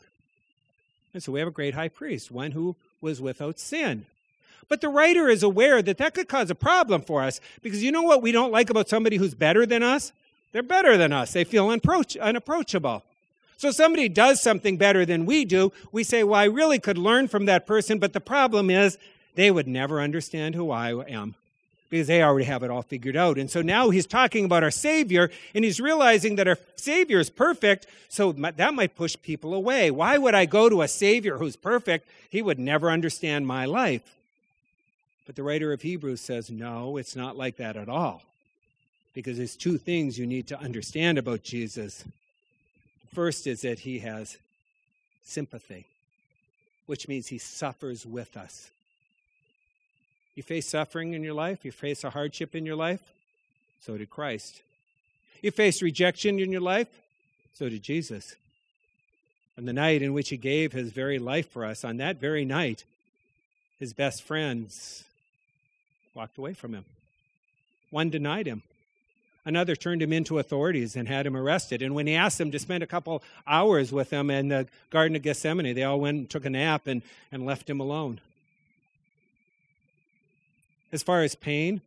And 1.13 1.21
so 1.21 1.31
we 1.31 1.39
have 1.39 1.47
a 1.47 1.51
great 1.51 1.73
high 1.73 1.87
priest, 1.89 2.31
one 2.31 2.51
who 2.51 2.75
was 3.01 3.21
without 3.21 3.59
sin. 3.59 4.05
But 4.67 4.81
the 4.81 4.89
writer 4.89 5.29
is 5.29 5.41
aware 5.41 5.81
that 5.81 5.97
that 5.97 6.13
could 6.13 6.27
cause 6.27 6.49
a 6.49 6.55
problem 6.55 7.01
for 7.01 7.21
us 7.23 7.41
because 7.61 7.83
you 7.83 7.91
know 7.91 8.03
what 8.03 8.21
we 8.21 8.31
don't 8.31 8.51
like 8.51 8.69
about 8.69 8.89
somebody 8.89 9.17
who's 9.17 9.33
better 9.33 9.65
than 9.65 9.83
us? 9.83 10.11
They're 10.51 10.63
better 10.63 10.97
than 10.97 11.13
us. 11.13 11.33
They 11.33 11.43
feel 11.43 11.69
unapproachable. 11.69 13.03
So 13.59 13.71
somebody 13.71 14.07
does 14.07 14.41
something 14.41 14.77
better 14.77 15.05
than 15.05 15.25
we 15.25 15.43
do, 15.43 15.73
we 15.91 16.05
say, 16.05 16.23
well, 16.23 16.39
I 16.39 16.45
really 16.45 16.79
could 16.79 16.97
learn 16.97 17.27
from 17.27 17.43
that 17.47 17.67
person, 17.67 17.99
but 17.99 18.13
the 18.13 18.21
problem 18.21 18.69
is 18.69 18.97
they 19.35 19.51
would 19.51 19.67
never 19.67 19.99
understand 19.99 20.55
who 20.55 20.71
I 20.71 20.91
am 21.09 21.35
because 21.89 22.07
they 22.07 22.23
already 22.23 22.45
have 22.45 22.63
it 22.63 22.71
all 22.71 22.83
figured 22.83 23.17
out. 23.17 23.37
And 23.37 23.51
so 23.51 23.61
now 23.61 23.89
he's 23.89 24.05
talking 24.05 24.45
about 24.45 24.63
our 24.63 24.71
Savior, 24.71 25.29
and 25.53 25.65
he's 25.65 25.81
realizing 25.81 26.37
that 26.37 26.47
our 26.47 26.57
Savior 26.77 27.19
is 27.19 27.29
perfect, 27.29 27.85
so 28.07 28.31
that 28.31 28.73
might 28.73 28.95
push 28.95 29.17
people 29.21 29.53
away. 29.53 29.91
Why 29.91 30.17
would 30.17 30.35
I 30.35 30.45
go 30.45 30.69
to 30.69 30.81
a 30.81 30.87
Savior 30.87 31.37
who's 31.37 31.57
perfect? 31.57 32.07
He 32.29 32.41
would 32.41 32.59
never 32.59 32.89
understand 32.89 33.45
my 33.45 33.65
life. 33.65 34.15
But 35.25 35.35
the 35.35 35.43
writer 35.43 35.73
of 35.73 35.81
Hebrews 35.81 36.21
says, 36.21 36.49
no, 36.49 36.95
it's 36.95 37.13
not 37.13 37.35
like 37.35 37.57
that 37.57 37.75
at 37.75 37.89
all. 37.89 38.21
Because 39.13 39.35
there's 39.35 39.57
two 39.57 39.77
things 39.77 40.17
you 40.17 40.25
need 40.25 40.47
to 40.47 40.59
understand 40.61 41.17
about 41.17 41.43
Jesus. 41.43 42.05
First 43.13 43.47
is 43.47 43.61
that 43.61 43.79
he 43.79 43.99
has 43.99 44.37
sympathy, 45.23 45.85
which 46.85 47.07
means 47.07 47.27
he 47.27 47.37
suffers 47.37 48.05
with 48.05 48.37
us. 48.37 48.69
You 50.35 50.43
face 50.43 50.67
suffering 50.67 51.13
in 51.13 51.23
your 51.23 51.33
life, 51.33 51.65
you 51.65 51.71
face 51.71 52.03
a 52.03 52.11
hardship 52.11 52.55
in 52.55 52.65
your 52.65 52.75
life, 52.75 53.01
so 53.81 53.97
did 53.97 54.09
Christ. 54.09 54.61
You 55.41 55.51
face 55.51 55.81
rejection 55.81 56.39
in 56.39 56.51
your 56.51 56.61
life, 56.61 56.87
so 57.53 57.67
did 57.67 57.83
Jesus. 57.83 58.35
On 59.57 59.65
the 59.65 59.73
night 59.73 60.01
in 60.01 60.13
which 60.13 60.29
he 60.29 60.37
gave 60.37 60.71
his 60.71 60.91
very 60.91 61.19
life 61.19 61.49
for 61.49 61.65
us, 61.65 61.83
on 61.83 61.97
that 61.97 62.17
very 62.17 62.45
night, 62.45 62.85
his 63.79 63.91
best 63.93 64.23
friends 64.23 65.03
walked 66.13 66.37
away 66.37 66.53
from 66.53 66.73
him. 66.73 66.85
One 67.89 68.09
denied 68.09 68.45
him. 68.45 68.63
Another 69.49 69.75
turned 69.75 70.03
him 70.03 70.13
into 70.13 70.37
authorities 70.37 70.95
and 70.95 71.07
had 71.07 71.25
him 71.25 71.35
arrested. 71.35 71.81
And 71.81 71.95
when 71.95 72.05
he 72.05 72.13
asked 72.13 72.37
them 72.37 72.51
to 72.51 72.59
spend 72.59 72.83
a 72.83 72.87
couple 72.87 73.23
hours 73.47 73.91
with 73.91 74.11
him 74.11 74.29
in 74.29 74.49
the 74.49 74.67
Garden 74.91 75.15
of 75.15 75.23
Gethsemane, 75.23 75.73
they 75.73 75.81
all 75.81 75.99
went 75.99 76.17
and 76.17 76.29
took 76.29 76.45
a 76.45 76.51
nap 76.51 76.85
and, 76.85 77.01
and 77.31 77.47
left 77.47 77.67
him 77.67 77.79
alone. 77.79 78.21
As 80.91 81.01
far 81.01 81.23
as 81.23 81.33
pain, 81.33 81.81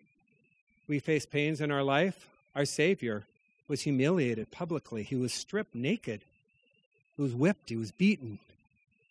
we 0.88 0.98
face 0.98 1.24
pains 1.24 1.60
in 1.60 1.70
our 1.70 1.84
life. 1.84 2.26
Our 2.56 2.64
Savior 2.64 3.22
was 3.68 3.82
humiliated 3.82 4.50
publicly, 4.50 5.04
he 5.04 5.14
was 5.14 5.32
stripped 5.32 5.72
naked, 5.72 6.20
he 7.16 7.22
was 7.22 7.32
whipped, 7.32 7.68
he 7.68 7.76
was 7.76 7.92
beaten, 7.92 8.40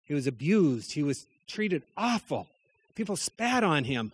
he 0.05 0.13
was 0.13 0.27
abused, 0.27 0.91
he 0.91 1.03
was 1.03 1.25
treated 1.47 1.83
awful. 1.95 2.47
People 2.95 3.15
spat 3.15 3.63
on 3.63 3.85
him. 3.85 4.11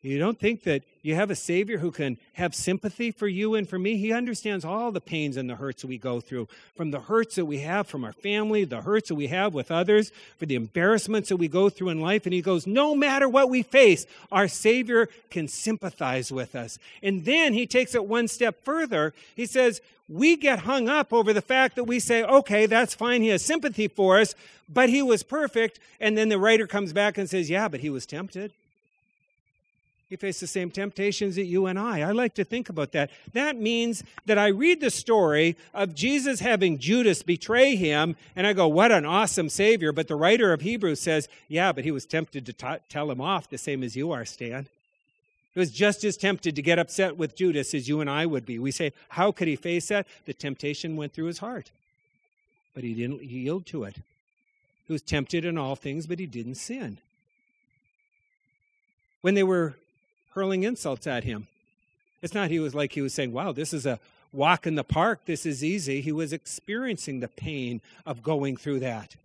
You 0.00 0.18
don't 0.18 0.38
think 0.38 0.62
that 0.62 0.84
you 1.06 1.14
have 1.14 1.30
a 1.30 1.36
Savior 1.36 1.78
who 1.78 1.90
can 1.90 2.18
have 2.32 2.54
sympathy 2.54 3.10
for 3.10 3.28
you 3.28 3.54
and 3.54 3.68
for 3.68 3.78
me? 3.78 3.96
He 3.96 4.12
understands 4.12 4.64
all 4.64 4.90
the 4.90 5.00
pains 5.00 5.36
and 5.36 5.48
the 5.48 5.54
hurts 5.54 5.84
we 5.84 5.98
go 5.98 6.20
through, 6.20 6.48
from 6.74 6.90
the 6.90 7.00
hurts 7.00 7.36
that 7.36 7.44
we 7.44 7.60
have 7.60 7.86
from 7.86 8.04
our 8.04 8.12
family, 8.12 8.64
the 8.64 8.82
hurts 8.82 9.08
that 9.08 9.14
we 9.14 9.28
have 9.28 9.54
with 9.54 9.70
others, 9.70 10.10
for 10.36 10.46
the 10.46 10.56
embarrassments 10.56 11.28
that 11.28 11.36
we 11.36 11.48
go 11.48 11.68
through 11.68 11.90
in 11.90 12.00
life. 12.00 12.26
And 12.26 12.32
He 12.32 12.42
goes, 12.42 12.66
No 12.66 12.94
matter 12.94 13.28
what 13.28 13.48
we 13.48 13.62
face, 13.62 14.04
our 14.32 14.48
Savior 14.48 15.08
can 15.30 15.48
sympathize 15.48 16.32
with 16.32 16.56
us. 16.56 16.78
And 17.02 17.24
then 17.24 17.52
He 17.52 17.66
takes 17.66 17.94
it 17.94 18.06
one 18.06 18.26
step 18.26 18.64
further. 18.64 19.14
He 19.34 19.46
says, 19.46 19.80
We 20.08 20.36
get 20.36 20.60
hung 20.60 20.88
up 20.88 21.12
over 21.12 21.32
the 21.32 21.40
fact 21.40 21.76
that 21.76 21.84
we 21.84 22.00
say, 22.00 22.24
Okay, 22.24 22.66
that's 22.66 22.94
fine. 22.94 23.22
He 23.22 23.28
has 23.28 23.44
sympathy 23.44 23.86
for 23.86 24.18
us, 24.18 24.34
but 24.68 24.88
He 24.88 25.02
was 25.02 25.22
perfect. 25.22 25.78
And 26.00 26.18
then 26.18 26.30
the 26.30 26.38
writer 26.38 26.66
comes 26.66 26.92
back 26.92 27.16
and 27.16 27.30
says, 27.30 27.48
Yeah, 27.48 27.68
but 27.68 27.80
He 27.80 27.90
was 27.90 28.06
tempted. 28.06 28.52
He 30.08 30.14
faced 30.14 30.40
the 30.40 30.46
same 30.46 30.70
temptations 30.70 31.34
that 31.34 31.46
you 31.46 31.66
and 31.66 31.76
I. 31.76 32.02
I 32.02 32.12
like 32.12 32.34
to 32.34 32.44
think 32.44 32.68
about 32.68 32.92
that. 32.92 33.10
That 33.32 33.56
means 33.56 34.04
that 34.26 34.38
I 34.38 34.48
read 34.48 34.80
the 34.80 34.90
story 34.90 35.56
of 35.74 35.96
Jesus 35.96 36.38
having 36.38 36.78
Judas 36.78 37.24
betray 37.24 37.74
him, 37.74 38.14
and 38.36 38.46
I 38.46 38.52
go, 38.52 38.68
what 38.68 38.92
an 38.92 39.04
awesome 39.04 39.48
Savior. 39.48 39.90
But 39.90 40.06
the 40.06 40.14
writer 40.14 40.52
of 40.52 40.60
Hebrews 40.60 41.00
says, 41.00 41.28
yeah, 41.48 41.72
but 41.72 41.82
he 41.82 41.90
was 41.90 42.06
tempted 42.06 42.46
to 42.46 42.52
t- 42.52 42.82
tell 42.88 43.10
him 43.10 43.20
off 43.20 43.50
the 43.50 43.58
same 43.58 43.82
as 43.82 43.96
you 43.96 44.12
are, 44.12 44.24
Stan. 44.24 44.68
He 45.54 45.58
was 45.58 45.72
just 45.72 46.04
as 46.04 46.16
tempted 46.16 46.54
to 46.54 46.62
get 46.62 46.78
upset 46.78 47.16
with 47.16 47.34
Judas 47.34 47.74
as 47.74 47.88
you 47.88 48.00
and 48.00 48.08
I 48.08 48.26
would 48.26 48.46
be. 48.46 48.60
We 48.60 48.70
say, 48.70 48.92
how 49.08 49.32
could 49.32 49.48
he 49.48 49.56
face 49.56 49.88
that? 49.88 50.06
The 50.26 50.34
temptation 50.34 50.94
went 50.94 51.14
through 51.14 51.26
his 51.26 51.38
heart, 51.38 51.72
but 52.74 52.84
he 52.84 52.94
didn't 52.94 53.24
yield 53.24 53.66
to 53.66 53.82
it. 53.84 53.96
He 54.86 54.92
was 54.92 55.02
tempted 55.02 55.44
in 55.44 55.58
all 55.58 55.74
things, 55.74 56.06
but 56.06 56.20
he 56.20 56.26
didn't 56.26 56.56
sin. 56.56 56.98
When 59.22 59.34
they 59.34 59.42
were 59.42 59.74
hurling 60.36 60.64
insults 60.64 61.06
at 61.06 61.24
him. 61.24 61.48
It's 62.20 62.34
not 62.34 62.50
he 62.50 62.60
was 62.60 62.74
like 62.74 62.92
he 62.92 63.00
was 63.00 63.14
saying, 63.14 63.32
wow, 63.32 63.52
this 63.52 63.72
is 63.72 63.86
a 63.86 63.98
walk 64.32 64.66
in 64.66 64.74
the 64.74 64.84
park. 64.84 65.20
This 65.24 65.46
is 65.46 65.64
easy. 65.64 66.02
He 66.02 66.12
was 66.12 66.32
experiencing 66.32 67.20
the 67.20 67.28
pain 67.28 67.80
of 68.04 68.22
going 68.22 68.58
through 68.58 68.80
that. 68.80 69.16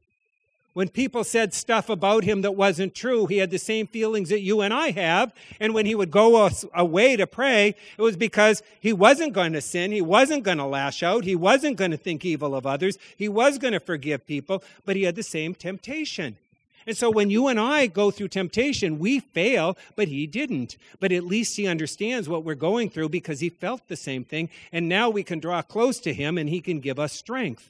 When 0.74 0.88
people 0.88 1.26
said 1.26 1.54
stuff 1.54 1.90
about 1.90 2.24
him 2.24 2.44
that 2.44 2.54
wasn't 2.54 2.96
true, 2.96 3.26
he 3.26 3.40
had 3.40 3.52
the 3.52 3.60
same 3.60 3.88
feelings 3.88 4.30
that 4.30 4.40
you 4.40 4.62
and 4.62 4.74
I 4.74 4.92
have. 4.92 5.34
And 5.60 5.74
when 5.74 5.86
he 5.86 5.96
would 5.96 6.12
go 6.12 6.50
away 6.74 7.18
to 7.18 7.28
pray, 7.28 7.76
it 7.98 8.02
was 8.02 8.16
because 8.16 8.64
he 8.80 8.94
wasn't 8.94 9.34
going 9.34 9.52
to 9.52 9.60
sin. 9.60 9.92
He 9.92 10.02
wasn't 10.02 10.46
going 10.46 10.60
to 10.60 10.66
lash 10.66 11.04
out. 11.04 11.26
He 11.26 11.36
wasn't 11.36 11.76
going 11.76 11.92
to 11.92 11.98
think 11.98 12.24
evil 12.24 12.56
of 12.56 12.66
others. 12.66 12.98
He 13.18 13.28
was 13.28 13.58
going 13.58 13.74
to 13.74 13.82
forgive 13.82 14.26
people, 14.26 14.64
but 14.86 14.96
he 14.96 15.04
had 15.04 15.16
the 15.16 15.24
same 15.24 15.56
temptation. 15.56 16.38
And 16.88 16.98
so 16.98 17.10
when 17.10 17.30
you 17.30 17.48
and 17.48 17.60
I 17.60 17.88
go 17.88 18.12
through 18.12 18.30
temptation, 18.30 19.00
we 19.00 19.20
fail, 19.20 19.78
but 19.96 20.08
he 20.08 20.26
didn't. 20.26 20.78
But 21.00 21.12
at 21.12 21.24
least 21.24 21.58
he 21.58 21.68
understands 21.68 22.28
what 22.28 22.44
we're 22.44 22.56
going 22.56 22.90
through 22.90 23.10
because 23.10 23.40
he 23.40 23.50
felt 23.50 23.88
the 23.88 23.96
same 23.96 24.24
thing. 24.24 24.50
And 24.72 24.90
now 24.90 25.10
we 25.10 25.24
can 25.24 25.40
draw 25.40 25.62
close 25.62 26.00
to 26.00 26.14
him 26.14 26.38
and 26.38 26.50
he 26.50 26.62
can 26.62 26.80
give 26.80 27.00
us 27.00 27.14
strength. 27.14 27.70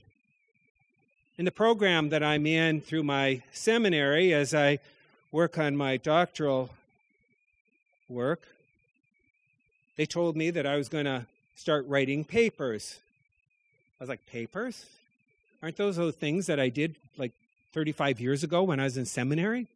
In 1.38 1.46
the 1.46 1.52
program 1.52 2.10
that 2.10 2.24
I'm 2.24 2.46
in 2.46 2.82
through 2.82 3.04
my 3.04 3.42
seminary, 3.52 4.34
as 4.34 4.54
I 4.54 4.80
work 5.32 5.58
on 5.58 5.76
my 5.76 5.98
doctoral 5.98 6.70
work, 8.10 8.42
they 9.98 10.06
told 10.06 10.36
me 10.36 10.52
that 10.52 10.66
I 10.66 10.76
was 10.78 10.90
going 10.90 11.06
to 11.06 11.26
start 11.56 11.88
writing 11.88 12.24
papers. 12.24 13.00
I 14.00 14.04
was 14.04 14.10
like, 14.10 14.26
papers? 14.26 14.86
Aren't 15.62 15.78
those 15.78 15.96
those 15.96 16.16
things 16.16 16.48
that 16.48 16.60
I 16.60 16.70
did 16.70 16.96
like 17.18 17.34
35 17.74 18.20
years 18.20 18.44
ago 18.44 18.64
when 18.64 18.80
I 18.80 18.84
was 18.84 18.98
in 18.98 19.06
seminary? 19.06 19.68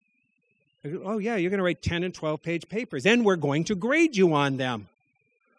Go, 0.83 1.01
oh, 1.03 1.17
yeah, 1.17 1.35
you're 1.35 1.49
going 1.49 1.57
to 1.57 1.63
write 1.63 1.81
10 1.81 2.03
and 2.03 2.13
12 2.13 2.43
page 2.43 2.69
papers, 2.69 3.05
and 3.05 3.25
we're 3.25 3.35
going 3.35 3.63
to 3.65 3.75
grade 3.75 4.15
you 4.15 4.33
on 4.33 4.57
them. 4.57 4.87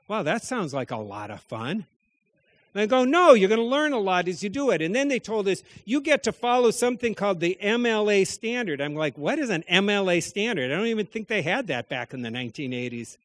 Wow, 0.08 0.22
that 0.22 0.44
sounds 0.44 0.72
like 0.72 0.92
a 0.92 0.96
lot 0.96 1.30
of 1.30 1.40
fun. 1.40 1.84
And 2.74 2.82
I 2.82 2.86
go, 2.86 3.04
no, 3.04 3.32
you're 3.32 3.48
going 3.48 3.58
to 3.58 3.64
learn 3.64 3.92
a 3.92 3.98
lot 3.98 4.28
as 4.28 4.42
you 4.42 4.50
do 4.50 4.70
it. 4.70 4.82
And 4.82 4.94
then 4.94 5.08
they 5.08 5.18
told 5.18 5.48
us, 5.48 5.62
you 5.84 6.00
get 6.00 6.22
to 6.24 6.32
follow 6.32 6.70
something 6.70 7.14
called 7.14 7.40
the 7.40 7.58
MLA 7.60 8.26
standard. 8.26 8.80
I'm 8.80 8.94
like, 8.94 9.16
what 9.16 9.38
is 9.38 9.48
an 9.50 9.64
MLA 9.70 10.22
standard? 10.22 10.70
I 10.70 10.76
don't 10.76 10.86
even 10.86 11.06
think 11.06 11.26
they 11.26 11.42
had 11.42 11.68
that 11.68 11.88
back 11.88 12.12
in 12.12 12.22
the 12.22 12.28
1980s. 12.28 13.16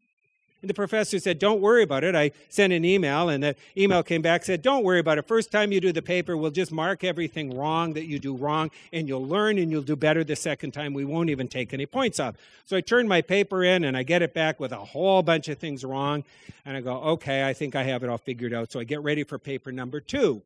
And 0.61 0.69
the 0.69 0.75
professor 0.75 1.17
said, 1.17 1.39
Don't 1.39 1.59
worry 1.59 1.81
about 1.81 2.03
it. 2.03 2.15
I 2.15 2.31
sent 2.49 2.71
an 2.71 2.85
email, 2.85 3.29
and 3.29 3.43
the 3.43 3.55
email 3.75 4.03
came 4.03 4.21
back 4.21 4.45
said, 4.45 4.61
Don't 4.61 4.83
worry 4.83 4.99
about 4.99 5.17
it. 5.17 5.27
First 5.27 5.51
time 5.51 5.71
you 5.71 5.81
do 5.81 5.91
the 5.91 6.03
paper, 6.03 6.37
we'll 6.37 6.51
just 6.51 6.71
mark 6.71 7.03
everything 7.03 7.57
wrong 7.57 7.93
that 7.93 8.05
you 8.05 8.19
do 8.19 8.35
wrong, 8.35 8.69
and 8.93 9.07
you'll 9.07 9.25
learn 9.25 9.57
and 9.57 9.71
you'll 9.71 9.81
do 9.81 9.95
better 9.95 10.23
the 10.23 10.35
second 10.35 10.71
time. 10.71 10.93
We 10.93 11.03
won't 11.03 11.31
even 11.31 11.47
take 11.47 11.73
any 11.73 11.87
points 11.87 12.19
off. 12.19 12.35
So 12.65 12.77
I 12.77 12.81
turn 12.81 13.07
my 13.07 13.21
paper 13.21 13.63
in, 13.63 13.83
and 13.83 13.97
I 13.97 14.03
get 14.03 14.21
it 14.21 14.35
back 14.35 14.59
with 14.59 14.71
a 14.71 14.77
whole 14.77 15.23
bunch 15.23 15.47
of 15.47 15.57
things 15.57 15.83
wrong. 15.83 16.23
And 16.63 16.77
I 16.77 16.81
go, 16.81 17.01
Okay, 17.01 17.47
I 17.47 17.53
think 17.53 17.75
I 17.75 17.83
have 17.83 18.03
it 18.03 18.09
all 18.09 18.19
figured 18.19 18.53
out. 18.53 18.71
So 18.71 18.79
I 18.79 18.83
get 18.83 19.01
ready 19.01 19.23
for 19.23 19.39
paper 19.39 19.71
number 19.71 19.99
two. 19.99 20.43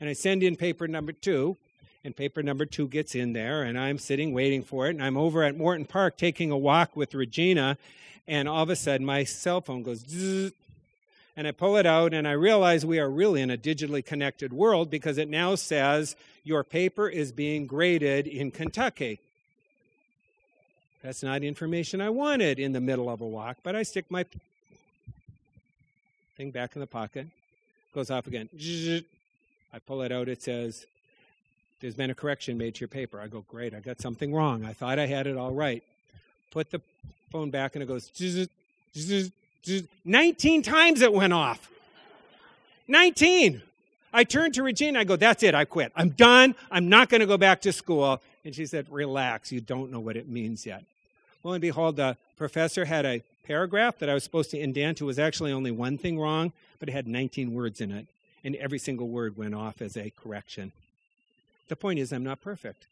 And 0.00 0.08
I 0.08 0.12
send 0.12 0.42
in 0.42 0.56
paper 0.56 0.86
number 0.86 1.12
two, 1.12 1.56
and 2.04 2.16
paper 2.16 2.42
number 2.42 2.66
two 2.66 2.88
gets 2.88 3.14
in 3.14 3.32
there, 3.32 3.62
and 3.62 3.78
I'm 3.78 3.98
sitting 3.98 4.32
waiting 4.32 4.62
for 4.62 4.86
it. 4.86 4.90
And 4.90 5.02
I'm 5.02 5.16
over 5.16 5.42
at 5.42 5.56
Morton 5.56 5.84
Park 5.84 6.16
taking 6.16 6.50
a 6.50 6.56
walk 6.56 6.96
with 6.96 7.14
Regina, 7.14 7.78
and 8.28 8.48
all 8.48 8.62
of 8.62 8.70
a 8.70 8.76
sudden 8.76 9.04
my 9.04 9.24
cell 9.24 9.60
phone 9.60 9.82
goes 9.82 10.04
zzz, 10.08 10.52
and 11.36 11.46
I 11.46 11.52
pull 11.52 11.76
it 11.76 11.84
out 11.86 12.14
and 12.14 12.26
I 12.26 12.32
realize 12.32 12.86
we 12.86 12.98
are 12.98 13.10
really 13.10 13.42
in 13.42 13.50
a 13.50 13.58
digitally 13.58 14.04
connected 14.04 14.52
world 14.52 14.90
because 14.90 15.18
it 15.18 15.28
now 15.28 15.54
says 15.54 16.16
your 16.44 16.64
paper 16.64 17.08
is 17.08 17.30
being 17.30 17.66
graded 17.66 18.26
in 18.26 18.50
Kentucky. 18.50 19.20
That's 21.02 21.22
not 21.22 21.42
information 21.42 22.00
I 22.00 22.08
wanted 22.10 22.58
in 22.58 22.72
the 22.72 22.80
middle 22.80 23.10
of 23.10 23.20
a 23.20 23.26
walk, 23.26 23.58
but 23.62 23.76
I 23.76 23.82
stick 23.82 24.06
my 24.08 24.24
thing 26.36 26.50
back 26.50 26.74
in 26.74 26.80
the 26.80 26.86
pocket. 26.86 27.26
Goes 27.94 28.10
off 28.10 28.26
again. 28.26 28.48
I 29.72 29.78
pull 29.86 30.02
it 30.02 30.10
out. 30.10 30.28
It 30.28 30.42
says, 30.42 30.86
There's 31.80 31.94
been 31.94 32.10
a 32.10 32.14
correction 32.14 32.56
made 32.56 32.74
to 32.76 32.80
your 32.80 32.88
paper. 32.88 33.20
I 33.20 33.26
go, 33.26 33.44
Great, 33.48 33.74
I 33.74 33.80
got 33.80 34.00
something 34.00 34.34
wrong. 34.34 34.64
I 34.64 34.72
thought 34.72 34.98
I 34.98 35.06
had 35.06 35.26
it 35.26 35.36
all 35.36 35.52
right. 35.52 35.82
Put 36.50 36.70
the 36.70 36.80
phone 37.30 37.50
back 37.50 37.74
and 37.74 37.82
it 37.82 37.86
goes, 37.86 38.10
19 40.04 40.62
times 40.62 41.02
it 41.02 41.12
went 41.12 41.32
off. 41.32 41.68
19. 42.88 43.62
I 44.12 44.24
turned 44.24 44.54
to 44.54 44.62
Regina. 44.62 45.00
I 45.00 45.04
go, 45.04 45.16
That's 45.16 45.42
it. 45.42 45.54
I 45.54 45.64
quit. 45.64 45.92
I'm 45.94 46.10
done. 46.10 46.54
I'm 46.70 46.88
not 46.88 47.08
going 47.08 47.20
to 47.20 47.26
go 47.26 47.36
back 47.36 47.60
to 47.62 47.72
school. 47.72 48.22
And 48.44 48.54
she 48.54 48.64
said, 48.64 48.86
Relax. 48.90 49.52
You 49.52 49.60
don't 49.60 49.92
know 49.92 50.00
what 50.00 50.16
it 50.16 50.28
means 50.28 50.64
yet. 50.64 50.84
Lo 51.44 51.52
and 51.52 51.60
behold, 51.60 51.96
the 51.96 52.16
professor 52.36 52.86
had 52.86 53.04
a 53.04 53.22
paragraph 53.46 53.98
that 53.98 54.08
I 54.08 54.14
was 54.14 54.24
supposed 54.24 54.50
to 54.52 54.58
indent. 54.58 55.00
It 55.00 55.04
was 55.04 55.18
actually 55.18 55.52
only 55.52 55.70
one 55.70 55.98
thing 55.98 56.18
wrong, 56.18 56.52
but 56.78 56.88
it 56.88 56.92
had 56.92 57.06
19 57.06 57.54
words 57.54 57.80
in 57.80 57.92
it. 57.92 58.06
And 58.42 58.56
every 58.56 58.78
single 58.78 59.08
word 59.08 59.36
went 59.36 59.54
off 59.54 59.82
as 59.82 59.96
a 59.96 60.10
correction. 60.10 60.72
The 61.68 61.76
point 61.76 61.98
is, 61.98 62.12
I'm 62.12 62.24
not 62.24 62.40
perfect. 62.40 62.86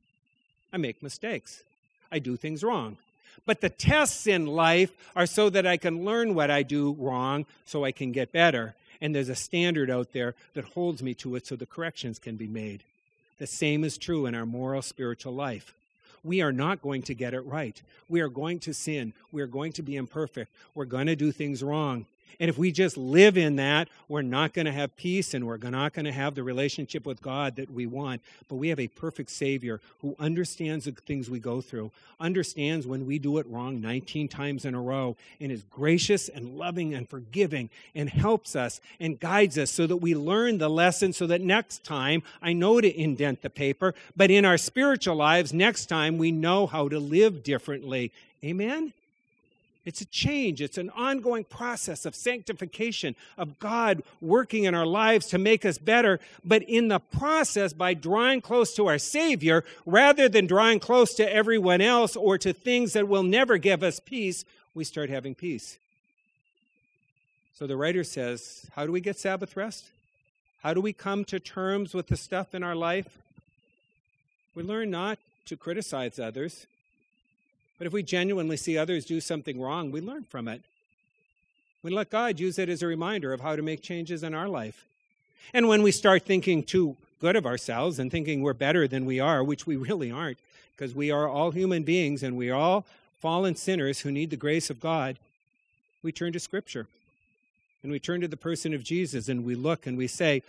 I 0.72 0.76
make 0.76 1.02
mistakes. 1.02 1.62
I 2.10 2.18
do 2.18 2.36
things 2.36 2.64
wrong. 2.64 2.96
But 3.46 3.60
the 3.60 3.68
tests 3.68 4.26
in 4.26 4.46
life 4.46 4.92
are 5.14 5.26
so 5.26 5.50
that 5.50 5.66
I 5.66 5.76
can 5.76 6.04
learn 6.04 6.34
what 6.34 6.50
I 6.50 6.62
do 6.62 6.92
wrong 6.98 7.46
so 7.66 7.84
I 7.84 7.92
can 7.92 8.12
get 8.12 8.32
better. 8.32 8.74
And 9.00 9.14
there's 9.14 9.28
a 9.28 9.34
standard 9.34 9.90
out 9.90 10.12
there 10.12 10.34
that 10.54 10.64
holds 10.64 11.02
me 11.02 11.14
to 11.14 11.36
it 11.36 11.46
so 11.46 11.56
the 11.56 11.66
corrections 11.66 12.18
can 12.18 12.36
be 12.36 12.46
made. 12.46 12.82
The 13.38 13.46
same 13.46 13.84
is 13.84 13.98
true 13.98 14.26
in 14.26 14.34
our 14.34 14.46
moral 14.46 14.82
spiritual 14.82 15.34
life. 15.34 15.74
We 16.22 16.40
are 16.40 16.52
not 16.52 16.80
going 16.80 17.02
to 17.02 17.14
get 17.14 17.34
it 17.34 17.40
right. 17.40 17.80
We 18.08 18.20
are 18.20 18.28
going 18.28 18.60
to 18.60 18.72
sin. 18.72 19.12
We 19.30 19.42
are 19.42 19.46
going 19.46 19.72
to 19.72 19.82
be 19.82 19.96
imperfect. 19.96 20.50
We're 20.74 20.86
going 20.86 21.06
to 21.08 21.16
do 21.16 21.32
things 21.32 21.62
wrong. 21.62 22.06
And 22.40 22.48
if 22.48 22.58
we 22.58 22.72
just 22.72 22.96
live 22.96 23.36
in 23.36 23.56
that, 23.56 23.88
we're 24.08 24.22
not 24.22 24.52
going 24.52 24.66
to 24.66 24.72
have 24.72 24.96
peace 24.96 25.34
and 25.34 25.46
we're 25.46 25.56
not 25.56 25.92
going 25.92 26.04
to 26.04 26.12
have 26.12 26.34
the 26.34 26.42
relationship 26.42 27.06
with 27.06 27.22
God 27.22 27.56
that 27.56 27.70
we 27.70 27.86
want. 27.86 28.22
But 28.48 28.56
we 28.56 28.68
have 28.68 28.80
a 28.80 28.88
perfect 28.88 29.30
Savior 29.30 29.80
who 30.00 30.16
understands 30.18 30.84
the 30.84 30.92
things 30.92 31.30
we 31.30 31.38
go 31.38 31.60
through, 31.60 31.90
understands 32.20 32.86
when 32.86 33.06
we 33.06 33.18
do 33.18 33.38
it 33.38 33.46
wrong 33.46 33.80
19 33.80 34.28
times 34.28 34.64
in 34.64 34.74
a 34.74 34.80
row, 34.80 35.16
and 35.40 35.52
is 35.52 35.62
gracious 35.70 36.28
and 36.28 36.58
loving 36.58 36.94
and 36.94 37.08
forgiving 37.08 37.70
and 37.94 38.10
helps 38.10 38.56
us 38.56 38.80
and 39.00 39.20
guides 39.20 39.58
us 39.58 39.70
so 39.70 39.86
that 39.86 39.96
we 39.96 40.14
learn 40.14 40.58
the 40.58 40.70
lesson 40.70 41.12
so 41.12 41.26
that 41.26 41.40
next 41.40 41.84
time 41.84 42.22
I 42.42 42.52
know 42.52 42.80
to 42.80 43.00
indent 43.00 43.42
the 43.42 43.50
paper, 43.50 43.94
but 44.16 44.30
in 44.30 44.44
our 44.44 44.58
spiritual 44.58 45.16
lives, 45.16 45.52
next 45.52 45.86
time 45.86 46.18
we 46.18 46.32
know 46.32 46.66
how 46.66 46.88
to 46.88 46.98
live 46.98 47.42
differently. 47.42 48.12
Amen? 48.44 48.92
It's 49.84 50.00
a 50.00 50.06
change. 50.06 50.62
It's 50.62 50.78
an 50.78 50.88
ongoing 50.90 51.44
process 51.44 52.06
of 52.06 52.14
sanctification, 52.14 53.14
of 53.36 53.58
God 53.58 54.02
working 54.20 54.64
in 54.64 54.74
our 54.74 54.86
lives 54.86 55.26
to 55.26 55.38
make 55.38 55.66
us 55.66 55.76
better. 55.76 56.20
But 56.44 56.62
in 56.62 56.88
the 56.88 57.00
process, 57.00 57.74
by 57.74 57.92
drawing 57.92 58.40
close 58.40 58.74
to 58.76 58.86
our 58.86 58.98
Savior, 58.98 59.62
rather 59.84 60.28
than 60.28 60.46
drawing 60.46 60.80
close 60.80 61.14
to 61.14 61.32
everyone 61.32 61.82
else 61.82 62.16
or 62.16 62.38
to 62.38 62.52
things 62.52 62.94
that 62.94 63.08
will 63.08 63.22
never 63.22 63.58
give 63.58 63.82
us 63.82 64.00
peace, 64.00 64.46
we 64.74 64.84
start 64.84 65.10
having 65.10 65.34
peace. 65.34 65.78
So 67.54 67.66
the 67.66 67.76
writer 67.76 68.04
says, 68.04 68.66
How 68.74 68.86
do 68.86 68.92
we 68.92 69.00
get 69.00 69.18
Sabbath 69.18 69.56
rest? 69.56 69.84
How 70.62 70.72
do 70.72 70.80
we 70.80 70.94
come 70.94 71.26
to 71.26 71.38
terms 71.38 71.92
with 71.92 72.06
the 72.06 72.16
stuff 72.16 72.54
in 72.54 72.62
our 72.62 72.74
life? 72.74 73.18
We 74.54 74.62
learn 74.62 74.90
not 74.90 75.18
to 75.46 75.56
criticize 75.56 76.18
others, 76.18 76.66
but 77.78 77.86
if 77.86 77.92
we 77.92 78.02
genuinely 78.02 78.56
see 78.56 78.78
others 78.78 79.04
do 79.04 79.20
something 79.20 79.60
wrong, 79.60 79.90
we 79.90 80.00
learn 80.00 80.24
from 80.24 80.48
it. 80.48 80.62
We 81.82 81.90
let 81.90 82.10
God 82.10 82.40
use 82.40 82.58
it 82.58 82.68
as 82.68 82.82
a 82.82 82.86
reminder 82.86 83.32
of 83.32 83.40
how 83.40 83.56
to 83.56 83.62
make 83.62 83.82
changes 83.82 84.22
in 84.22 84.34
our 84.34 84.48
life. 84.48 84.84
And 85.52 85.68
when 85.68 85.82
we 85.82 85.92
start 85.92 86.24
thinking 86.24 86.62
too 86.62 86.96
good 87.20 87.36
of 87.36 87.46
ourselves 87.46 87.98
and 87.98 88.10
thinking 88.10 88.42
we're 88.42 88.54
better 88.54 88.88
than 88.88 89.04
we 89.04 89.20
are, 89.20 89.44
which 89.44 89.66
we 89.66 89.76
really 89.76 90.10
aren't, 90.10 90.38
because 90.76 90.94
we 90.94 91.10
are 91.10 91.28
all 91.28 91.50
human 91.50 91.82
beings 91.82 92.22
and 92.22 92.36
we 92.36 92.50
are 92.50 92.58
all 92.58 92.84
fallen 93.20 93.54
sinners 93.54 94.00
who 94.00 94.10
need 94.10 94.30
the 94.30 94.36
grace 94.36 94.70
of 94.70 94.80
God, 94.80 95.18
we 96.02 96.12
turn 96.12 96.32
to 96.32 96.40
Scripture. 96.40 96.86
And 97.82 97.92
we 97.92 97.98
turn 97.98 98.22
to 98.22 98.28
the 98.28 98.36
person 98.36 98.72
of 98.72 98.82
Jesus 98.82 99.28
and 99.28 99.44
we 99.44 99.54
look 99.54 99.86
and 99.86 99.98
we 99.98 100.06
say, 100.06 100.42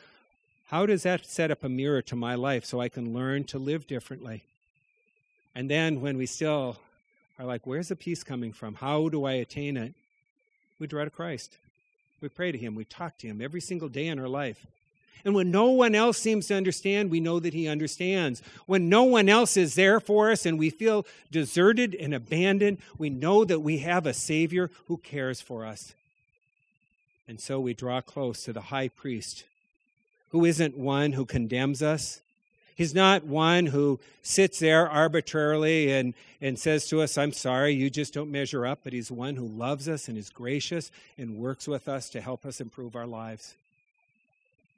how 0.68 0.86
does 0.86 1.04
that 1.04 1.26
set 1.26 1.52
up 1.52 1.64
a 1.64 1.70
mirror 1.70 2.02
to 2.04 2.16
my 2.16 2.36
life 2.36 2.66
so 2.66 2.80
I 2.80 2.90
can 2.90 3.14
learn 3.14 3.44
to 3.46 3.60
live 3.60 3.88
differently? 3.88 4.44
And 5.54 5.70
then 5.70 6.02
when 6.02 6.18
we 6.18 6.26
still 6.26 6.78
are 7.38 7.46
like, 7.46 7.68
where's 7.68 7.90
the 7.90 7.96
peace 7.96 8.24
coming 8.24 8.52
from? 8.52 8.76
How 8.76 9.10
do 9.10 9.26
I 9.26 9.34
attain 9.34 9.78
it? 9.78 9.94
We 10.80 10.88
draw 10.88 11.04
to 11.04 11.10
Christ. 11.10 11.58
We 12.22 12.30
pray 12.30 12.52
to 12.52 12.58
Him. 12.58 12.76
We 12.76 12.86
talk 12.86 13.18
to 13.20 13.28
Him 13.28 13.42
every 13.42 13.62
single 13.62 13.90
day 13.90 14.08
in 14.08 14.20
our 14.20 14.28
life. 14.28 14.66
And 15.26 15.34
when 15.34 15.50
no 15.50 15.72
one 15.72 15.96
else 15.96 16.20
seems 16.20 16.48
to 16.48 16.56
understand, 16.56 17.10
we 17.10 17.20
know 17.20 17.40
that 17.40 17.54
He 17.54 17.68
understands. 17.68 18.44
When 18.68 18.90
no 18.90 19.04
one 19.04 19.28
else 19.28 19.58
is 19.58 19.76
there 19.76 20.00
for 20.00 20.30
us 20.30 20.46
and 20.46 20.60
we 20.60 20.70
feel 20.70 21.06
deserted 21.32 21.96
and 21.96 22.14
abandoned, 22.14 22.78
we 22.98 23.10
know 23.10 23.44
that 23.44 23.62
we 23.62 23.80
have 23.80 24.06
a 24.06 24.14
Savior 24.14 24.70
who 24.88 24.98
cares 24.98 25.42
for 25.42 25.66
us. 25.66 25.94
And 27.28 27.40
so 27.40 27.60
we 27.60 27.74
draw 27.74 28.02
close 28.02 28.44
to 28.44 28.54
the 28.54 28.62
high 28.62 28.88
priest, 28.88 29.46
who 30.30 30.46
isn't 30.46 30.78
one 30.78 31.14
who 31.14 31.26
condemns 31.26 31.82
us, 31.82 32.22
He's 32.76 32.94
not 32.94 33.24
one 33.24 33.68
who 33.68 34.00
sits 34.22 34.60
there 34.60 34.90
arbitrarily 34.90 35.94
and, 35.94 36.14
and 36.42 36.60
says 36.60 36.88
to 36.90 37.02
us, 37.02 37.18
I'm 37.18 37.32
sorry, 37.32 37.74
you 37.74 37.90
just 37.90 38.14
don't 38.14 38.32
measure 38.32 38.66
up, 38.66 38.80
but 38.84 38.92
he's 38.92 39.10
one 39.10 39.36
who 39.36 39.48
loves 39.48 39.88
us 39.88 40.10
and 40.10 40.18
is 40.18 40.30
gracious 40.30 40.92
and 41.18 41.38
works 41.38 41.68
with 41.68 41.88
us 41.88 42.10
to 42.10 42.22
help 42.22 42.46
us 42.46 42.60
improve 42.60 42.96
our 42.96 43.08
lives. 43.08 43.54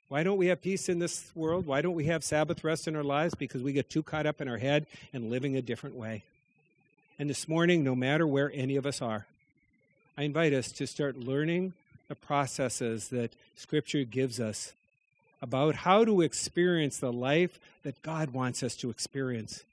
Why 0.10 0.24
don't 0.24 0.38
we 0.38 0.48
have 0.48 0.62
peace 0.62 0.88
in 0.90 1.00
this 1.00 1.32
world? 1.36 1.66
Why 1.66 1.82
don't 1.82 1.96
we 1.96 2.06
have 2.06 2.24
Sabbath 2.24 2.64
rest 2.64 2.88
in 2.88 2.96
our 2.96 3.04
lives? 3.04 3.36
Because 3.36 3.64
we 3.64 3.74
get 3.74 3.90
too 3.90 4.04
caught 4.04 4.26
up 4.26 4.40
in 4.40 4.48
our 4.48 4.58
head 4.58 4.86
and 5.12 5.30
living 5.30 5.58
a 5.58 5.62
different 5.62 5.96
way. 5.96 6.24
And 7.20 7.30
this 7.30 7.48
morning, 7.48 7.84
no 7.84 7.96
matter 7.96 8.28
where 8.28 8.52
any 8.54 8.76
of 8.76 8.86
us 8.86 9.02
are, 9.02 9.26
I 10.18 10.24
invite 10.24 10.54
us 10.54 10.72
to 10.74 10.88
start 10.88 11.18
learning 11.18 11.74
the 12.08 12.16
processes 12.16 13.10
that 13.10 13.32
Scripture 13.56 14.04
gives 14.04 14.40
us 14.40 14.74
about 15.42 15.76
how 15.76 16.04
to 16.04 16.22
experience 16.22 16.98
the 16.98 17.14
life 17.14 17.60
that 17.84 18.02
God 18.02 18.32
wants 18.32 18.64
us 18.64 18.76
to 18.78 18.90
experience. 18.90 19.64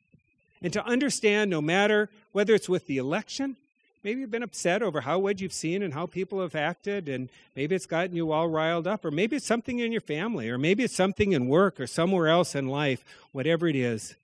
And 0.63 0.73
to 0.73 0.85
understand 0.85 1.51
no 1.51 1.61
matter 1.61 2.09
whether 2.33 2.55
it's 2.55 2.69
with 2.69 2.87
the 2.87 2.99
election, 2.99 3.57
maybe 4.03 4.21
you've 4.21 4.31
been 4.31 4.43
upset 4.43 4.83
over 4.83 5.03
how 5.03 5.19
what 5.19 5.41
you've 5.41 5.53
seen 5.53 5.83
and 5.83 5.95
how 5.95 6.07
people 6.07 6.41
have 6.41 6.55
acted, 6.55 7.09
and 7.09 7.29
maybe 7.57 7.75
it's 7.75 7.87
gotten 7.87 8.17
you 8.17 8.33
all 8.33 8.49
riled 8.49 8.87
up, 8.87 9.05
or 9.05 9.11
maybe 9.11 9.37
it's 9.37 9.47
something 9.47 9.79
in 9.79 9.93
your 9.93 10.01
family, 10.01 10.49
or 10.49 10.59
maybe 10.59 10.85
it's 10.85 10.95
something 10.95 11.33
in 11.33 11.49
work 11.49 11.81
or 11.81 11.87
somewhere 11.87 12.29
else 12.29 12.55
in 12.55 12.69
life, 12.69 13.05
whatever 13.33 13.67
it 13.67 13.77
is. 13.77 14.15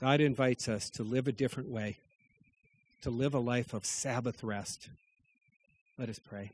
God 0.00 0.20
invites 0.20 0.68
us 0.68 0.88
to 0.90 1.02
live 1.02 1.28
a 1.28 1.32
different 1.32 1.70
way, 1.70 1.98
to 3.02 3.10
live 3.10 3.34
a 3.34 3.38
life 3.38 3.74
of 3.74 3.84
Sabbath 3.84 4.42
rest. 4.42 4.88
Let 5.98 6.08
us 6.08 6.18
pray. 6.18 6.52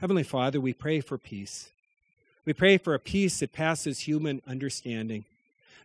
Heavenly 0.00 0.22
Father, 0.22 0.60
we 0.60 0.72
pray 0.72 1.00
for 1.00 1.18
peace. 1.18 1.70
We 2.46 2.52
pray 2.52 2.78
for 2.78 2.94
a 2.94 3.00
peace 3.00 3.40
that 3.40 3.52
passes 3.52 4.00
human 4.00 4.40
understanding, 4.46 5.24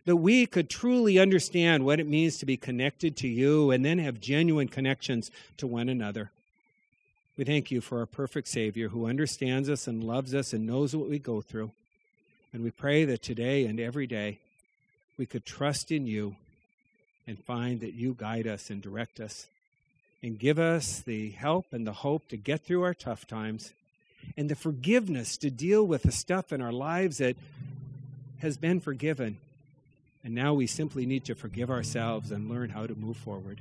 that 0.06 0.16
we 0.16 0.46
could 0.46 0.70
truly 0.70 1.18
understand 1.18 1.84
what 1.84 1.98
it 1.98 2.06
means 2.06 2.38
to 2.38 2.46
be 2.46 2.56
connected 2.56 3.16
to 3.18 3.28
you 3.28 3.72
and 3.72 3.84
then 3.84 3.98
have 3.98 4.20
genuine 4.20 4.68
connections 4.68 5.32
to 5.56 5.66
one 5.66 5.88
another. 5.88 6.30
We 7.36 7.44
thank 7.44 7.72
you 7.72 7.80
for 7.80 7.98
our 7.98 8.06
perfect 8.06 8.46
Savior 8.46 8.88
who 8.88 9.06
understands 9.06 9.68
us 9.68 9.88
and 9.88 10.04
loves 10.04 10.34
us 10.34 10.52
and 10.52 10.64
knows 10.64 10.94
what 10.94 11.10
we 11.10 11.18
go 11.18 11.40
through. 11.40 11.72
And 12.52 12.62
we 12.62 12.70
pray 12.70 13.04
that 13.06 13.22
today 13.22 13.66
and 13.66 13.80
every 13.80 14.06
day 14.06 14.38
we 15.18 15.26
could 15.26 15.44
trust 15.44 15.90
in 15.90 16.06
you 16.06 16.36
and 17.26 17.42
find 17.42 17.80
that 17.80 17.94
you 17.94 18.14
guide 18.16 18.46
us 18.46 18.70
and 18.70 18.80
direct 18.80 19.18
us 19.18 19.48
and 20.22 20.38
give 20.38 20.60
us 20.60 21.00
the 21.00 21.30
help 21.30 21.72
and 21.72 21.84
the 21.84 21.92
hope 21.92 22.28
to 22.28 22.36
get 22.36 22.60
through 22.60 22.84
our 22.84 22.94
tough 22.94 23.26
times 23.26 23.72
and 24.36 24.48
the 24.48 24.54
forgiveness 24.54 25.36
to 25.38 25.50
deal 25.50 25.86
with 25.86 26.02
the 26.02 26.12
stuff 26.12 26.52
in 26.52 26.60
our 26.60 26.72
lives 26.72 27.18
that 27.18 27.36
has 28.38 28.56
been 28.56 28.80
forgiven. 28.80 29.38
And 30.24 30.34
now 30.34 30.54
we 30.54 30.66
simply 30.66 31.06
need 31.06 31.24
to 31.26 31.34
forgive 31.34 31.70
ourselves 31.70 32.30
and 32.30 32.48
learn 32.48 32.70
how 32.70 32.86
to 32.86 32.94
move 32.94 33.16
forward. 33.16 33.60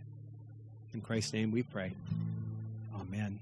In 0.94 1.02
Christ's 1.02 1.34
name 1.34 1.52
we 1.52 1.64
pray. 1.64 1.94
Amen. 3.00 3.40